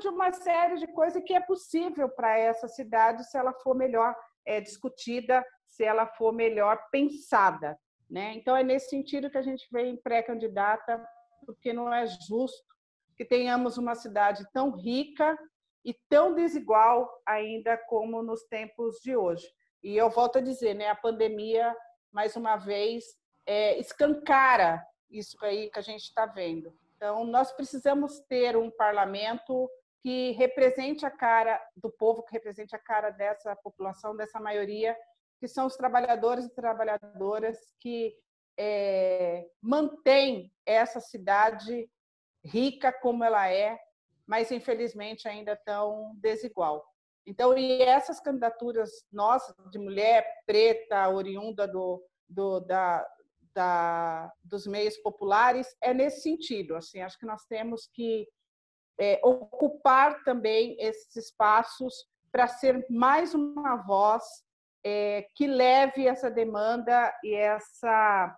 de 0.00 0.08
uma 0.08 0.32
série 0.32 0.76
de 0.76 0.86
coisas 0.88 1.22
que 1.24 1.34
é 1.34 1.40
possível 1.40 2.08
para 2.08 2.36
essa 2.36 2.68
cidade 2.68 3.24
se 3.24 3.38
ela 3.38 3.54
for 3.54 3.74
melhor 3.74 4.14
é, 4.44 4.60
discutida, 4.60 5.44
se 5.66 5.82
ela 5.84 6.06
for 6.06 6.32
melhor 6.32 6.78
pensada. 6.90 7.78
Né? 8.10 8.34
Então, 8.34 8.54
é 8.54 8.62
nesse 8.62 8.90
sentido 8.90 9.30
que 9.30 9.38
a 9.38 9.42
gente 9.42 9.66
vem 9.72 9.96
pré-candidata 9.96 11.02
porque 11.44 11.72
não 11.72 11.92
é 11.92 12.06
justo 12.06 12.72
que 13.16 13.24
tenhamos 13.24 13.78
uma 13.78 13.94
cidade 13.94 14.44
tão 14.52 14.70
rica 14.70 15.38
e 15.84 15.94
tão 16.08 16.34
desigual 16.34 17.10
ainda 17.26 17.76
como 17.76 18.22
nos 18.22 18.42
tempos 18.44 18.96
de 19.02 19.16
hoje. 19.16 19.46
E 19.82 19.96
eu 19.96 20.08
volto 20.08 20.38
a 20.38 20.40
dizer, 20.40 20.74
né, 20.74 20.88
a 20.88 20.94
pandemia, 20.94 21.76
mais 22.10 22.36
uma 22.36 22.56
vez, 22.56 23.04
é, 23.44 23.78
escancara 23.78 24.84
isso 25.10 25.36
aí 25.44 25.70
que 25.70 25.78
a 25.78 25.82
gente 25.82 26.02
está 26.02 26.24
vendo. 26.24 26.72
Então, 26.96 27.24
nós 27.24 27.52
precisamos 27.52 28.20
ter 28.28 28.56
um 28.56 28.70
parlamento 28.70 29.68
que 30.02 30.32
represente 30.32 31.04
a 31.04 31.10
cara 31.10 31.60
do 31.76 31.90
povo, 31.90 32.22
que 32.22 32.32
represente 32.32 32.74
a 32.74 32.78
cara 32.78 33.10
dessa 33.10 33.54
população, 33.56 34.16
dessa 34.16 34.40
maioria, 34.40 34.96
que 35.38 35.48
são 35.48 35.66
os 35.66 35.76
trabalhadores 35.76 36.44
e 36.44 36.54
trabalhadoras 36.54 37.58
que 37.80 38.14
é, 38.58 39.46
mantém 39.60 40.52
essa 40.66 41.00
cidade 41.00 41.88
rica 42.44 42.92
como 42.92 43.24
ela 43.24 43.48
é, 43.48 43.78
mas 44.26 44.50
infelizmente 44.50 45.28
ainda 45.28 45.56
tão 45.56 46.14
desigual. 46.16 46.84
Então, 47.24 47.56
e 47.56 47.82
essas 47.82 48.20
candidaturas 48.20 48.90
nossas 49.12 49.54
de 49.70 49.78
mulher 49.78 50.26
preta, 50.44 51.08
oriunda 51.08 51.68
do, 51.68 52.04
do, 52.28 52.60
da, 52.60 53.06
da, 53.54 54.32
dos 54.42 54.66
meios 54.66 54.96
populares, 54.98 55.76
é 55.80 55.94
nesse 55.94 56.22
sentido. 56.22 56.74
Assim, 56.74 57.00
acho 57.00 57.18
que 57.18 57.26
nós 57.26 57.44
temos 57.46 57.86
que 57.86 58.28
é, 58.98 59.20
ocupar 59.22 60.22
também 60.24 60.76
esses 60.80 61.14
espaços 61.14 61.94
para 62.30 62.48
ser 62.48 62.84
mais 62.90 63.34
uma 63.34 63.76
voz 63.76 64.24
é, 64.84 65.26
que 65.36 65.46
leve 65.46 66.08
essa 66.08 66.30
demanda 66.30 67.14
e 67.22 67.34
essa 67.34 68.36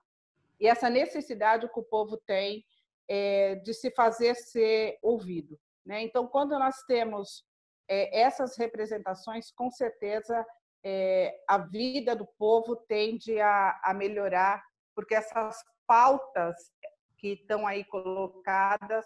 e 0.61 0.67
essa 0.67 0.89
necessidade 0.89 1.69
que 1.69 1.81
o 1.81 1.85
povo 1.85 2.17
tem 2.27 2.65
é, 3.09 3.57
de 3.57 3.75
se 3.75 3.91
fazer 3.91 4.35
ser 4.35 4.99
ouvido. 5.03 5.59
Né? 5.85 6.03
Então, 6.03 6.27
quando 6.27 6.59
nós 6.59 6.77
temos 6.87 7.45
é, 7.89 8.21
essas 8.21 8.57
representações, 8.57 9.51
com 9.51 9.71
certeza 9.71 10.45
é, 10.83 11.35
a 11.49 11.59
vida 11.59 12.15
do 12.15 12.27
povo 12.39 12.77
tende 12.77 13.41
a, 13.41 13.81
a 13.83 13.95
melhorar, 13.95 14.63
porque 14.95 15.15
essas 15.15 15.63
pautas 15.87 16.55
que 17.19 17.33
estão 17.33 17.67
aí 17.67 17.85
colocadas 17.85 19.05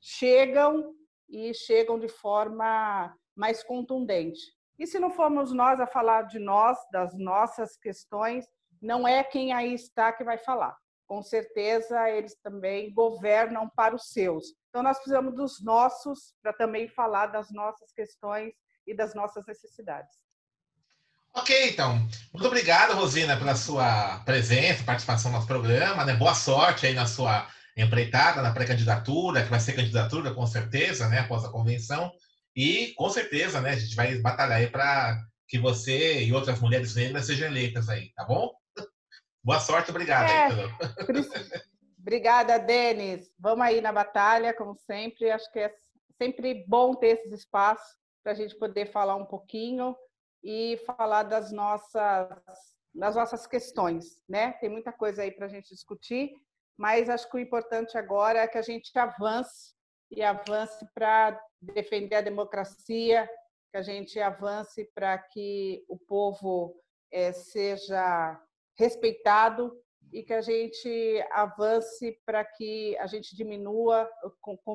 chegam 0.00 0.94
e 1.28 1.52
chegam 1.54 1.98
de 1.98 2.08
forma 2.08 3.14
mais 3.34 3.62
contundente. 3.62 4.40
E 4.78 4.86
se 4.86 4.98
não 4.98 5.10
formos 5.10 5.52
nós 5.52 5.78
a 5.78 5.86
falar 5.86 6.22
de 6.22 6.38
nós, 6.38 6.78
das 6.90 7.16
nossas 7.16 7.76
questões, 7.76 8.48
não 8.80 9.06
é 9.06 9.22
quem 9.22 9.52
aí 9.52 9.74
está 9.74 10.12
que 10.12 10.24
vai 10.24 10.38
falar. 10.38 10.76
Com 11.06 11.22
certeza 11.22 12.08
eles 12.08 12.36
também 12.42 12.92
governam 12.92 13.68
para 13.68 13.94
os 13.94 14.10
seus. 14.10 14.54
Então 14.68 14.82
nós 14.82 14.96
precisamos 14.96 15.34
dos 15.34 15.62
nossos 15.62 16.34
para 16.42 16.52
também 16.52 16.88
falar 16.88 17.26
das 17.26 17.50
nossas 17.50 17.92
questões 17.92 18.52
e 18.86 18.94
das 18.94 19.14
nossas 19.14 19.44
necessidades. 19.46 20.14
Ok, 21.32 21.70
então. 21.70 21.96
Muito 22.32 22.46
obrigado, 22.46 22.94
Rosina, 22.94 23.36
pela 23.36 23.54
sua 23.54 24.20
presença, 24.24 24.82
participação 24.82 25.30
no 25.30 25.36
nosso 25.36 25.46
programa. 25.46 26.04
Né? 26.04 26.14
Boa 26.14 26.34
sorte 26.34 26.86
aí 26.86 26.94
na 26.94 27.06
sua 27.06 27.46
empreitada, 27.76 28.42
na 28.42 28.52
pré-candidatura, 28.52 29.42
que 29.42 29.50
vai 29.50 29.60
ser 29.60 29.74
candidatura 29.74 30.34
com 30.34 30.46
certeza, 30.46 31.08
né, 31.08 31.20
após 31.20 31.44
a 31.44 31.50
convenção. 31.50 32.12
E 32.54 32.92
com 32.94 33.08
certeza, 33.08 33.60
né, 33.60 33.70
a 33.70 33.76
gente 33.76 33.94
vai 33.94 34.16
batalhar 34.18 34.58
aí 34.58 34.66
para 34.66 35.18
que 35.48 35.58
você 35.58 36.22
e 36.22 36.32
outras 36.32 36.60
mulheres 36.60 36.94
negras 36.94 37.26
sejam 37.26 37.48
eleitas 37.48 37.88
aí, 37.88 38.12
tá 38.14 38.24
bom? 38.24 38.50
Boa 39.42 39.58
sorte, 39.58 39.90
obrigado. 39.90 40.30
É, 40.30 40.46
aí, 40.46 40.52
Obrigada, 41.98 42.58
Denis. 42.58 43.30
Vamos 43.38 43.64
aí 43.64 43.80
na 43.80 43.92
batalha, 43.92 44.54
como 44.54 44.74
sempre. 44.74 45.30
Acho 45.30 45.50
que 45.50 45.58
é 45.58 45.74
sempre 46.18 46.64
bom 46.66 46.94
ter 46.94 47.18
esses 47.18 47.32
espaços 47.32 47.98
para 48.22 48.32
a 48.32 48.34
gente 48.34 48.54
poder 48.58 48.90
falar 48.92 49.16
um 49.16 49.24
pouquinho 49.24 49.96
e 50.42 50.78
falar 50.86 51.22
das 51.22 51.52
nossas, 51.52 52.28
das 52.94 53.16
nossas 53.16 53.46
questões, 53.46 54.22
né? 54.28 54.52
Tem 54.52 54.68
muita 54.68 54.92
coisa 54.92 55.22
aí 55.22 55.30
para 55.30 55.46
a 55.46 55.48
gente 55.48 55.68
discutir, 55.68 56.32
mas 56.76 57.08
acho 57.08 57.28
que 57.30 57.36
o 57.36 57.40
importante 57.40 57.96
agora 57.96 58.40
é 58.40 58.48
que 58.48 58.58
a 58.58 58.62
gente 58.62 58.90
avance 58.98 59.74
e 60.10 60.22
avance 60.22 60.86
para 60.94 61.40
defender 61.60 62.16
a 62.16 62.22
democracia, 62.22 63.28
que 63.70 63.78
a 63.78 63.82
gente 63.82 64.18
avance 64.18 64.84
para 64.94 65.16
que 65.16 65.84
o 65.88 65.98
povo 65.98 66.74
é, 67.12 67.32
seja 67.32 68.38
respeitado 68.76 69.72
e 70.12 70.22
que 70.22 70.32
a 70.32 70.40
gente 70.40 71.24
avance 71.32 72.18
para 72.26 72.44
que 72.44 72.96
a 72.98 73.06
gente 73.06 73.36
diminua, 73.36 74.08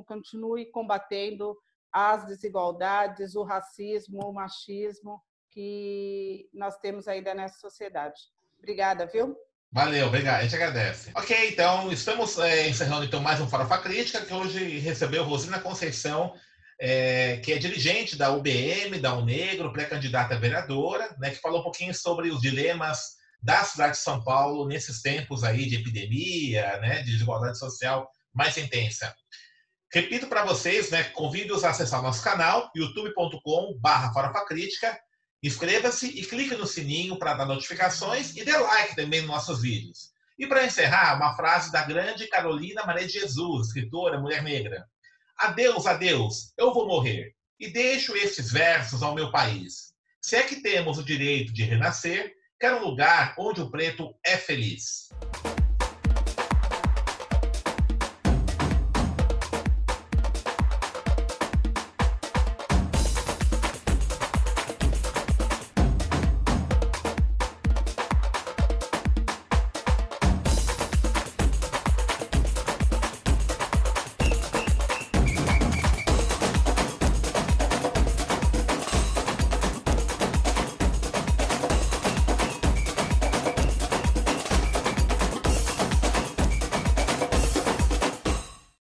continue 0.08 0.66
combatendo 0.68 1.58
as 1.92 2.26
desigualdades, 2.26 3.36
o 3.36 3.44
racismo, 3.44 4.20
o 4.28 4.34
machismo 4.34 5.22
que 5.52 6.50
nós 6.54 6.78
temos 6.78 7.08
ainda 7.08 7.34
nessa 7.34 7.58
sociedade. 7.60 8.20
Obrigada, 8.58 9.06
viu? 9.06 9.36
Valeu, 9.72 10.08
obrigado, 10.08 10.40
a 10.40 10.44
gente 10.44 10.56
agradece. 10.56 11.12
Ok, 11.16 11.50
então 11.50 11.92
estamos 11.92 12.38
é, 12.40 12.70
encerrando 12.70 13.06
então 13.06 13.20
mais 13.20 13.42
um 13.42 13.48
Farofa 13.48 13.78
Crítica, 13.78 14.24
que 14.26 14.34
hoje 14.34 14.80
recebeu 14.80 15.24
Rosina 15.24 15.60
Conceição, 15.60 16.34
é, 16.80 17.38
que 17.38 17.52
é 17.52 17.58
dirigente 17.58 18.18
da 18.18 18.32
UBM, 18.32 19.00
da 19.00 19.14
Unegro, 19.16 19.72
pré-candidata 19.74 20.38
vereadora, 20.38 21.16
né, 21.20 21.30
que 21.30 21.42
falou 21.42 21.60
um 21.60 21.64
pouquinho 21.64 21.94
sobre 21.94 22.30
os 22.30 22.42
dilemas 22.42 23.18
da 23.46 23.64
cidade 23.64 23.92
de 23.94 24.00
São 24.00 24.24
Paulo 24.24 24.68
nesses 24.68 25.04
tempos 25.04 25.44
aí 25.44 25.68
de 25.68 25.76
epidemia, 25.76 26.80
né, 26.80 27.04
de 27.04 27.12
desigualdade 27.12 27.60
social 27.60 28.10
mais 28.34 28.58
intensa. 28.58 29.16
Repito 29.94 30.26
para 30.26 30.44
vocês, 30.44 30.90
né, 30.90 31.04
convido-os 31.04 31.64
a 31.64 31.70
acessar 31.70 32.02
nosso 32.02 32.24
canal, 32.24 32.72
youtube.com.br 32.76 34.46
Crítica, 34.48 35.00
Inscreva-se 35.44 36.08
e 36.08 36.26
clique 36.26 36.56
no 36.56 36.66
sininho 36.66 37.20
para 37.20 37.36
dar 37.36 37.46
notificações 37.46 38.36
e 38.36 38.44
dê 38.44 38.58
like 38.58 38.96
também 38.96 39.22
nos 39.22 39.30
nossos 39.30 39.62
vídeos. 39.62 40.10
E 40.40 40.48
para 40.48 40.66
encerrar, 40.66 41.16
uma 41.18 41.36
frase 41.36 41.72
da 41.72 41.84
grande 41.84 42.28
Carolina 42.28 42.84
Maria 42.84 43.06
de 43.06 43.14
Jesus, 43.14 43.68
escritora, 43.68 44.20
mulher 44.20 44.42
negra. 44.42 44.84
Adeus, 45.38 45.86
adeus, 45.86 46.52
eu 46.58 46.74
vou 46.74 46.88
morrer. 46.88 47.36
E 47.60 47.70
deixo 47.70 48.18
estes 48.18 48.52
versos 48.52 49.04
ao 49.04 49.14
meu 49.14 49.30
país. 49.30 49.94
Se 50.20 50.36
é 50.36 50.42
que 50.42 50.64
temos 50.64 50.98
o 50.98 51.04
direito 51.04 51.54
de 51.54 51.64
renascer, 51.64 52.34
quero 52.60 52.78
um 52.78 52.90
lugar 52.90 53.36
onde 53.38 53.62
o 53.62 53.70
preto 53.70 54.16
é 54.24 54.38
feliz. 54.38 55.10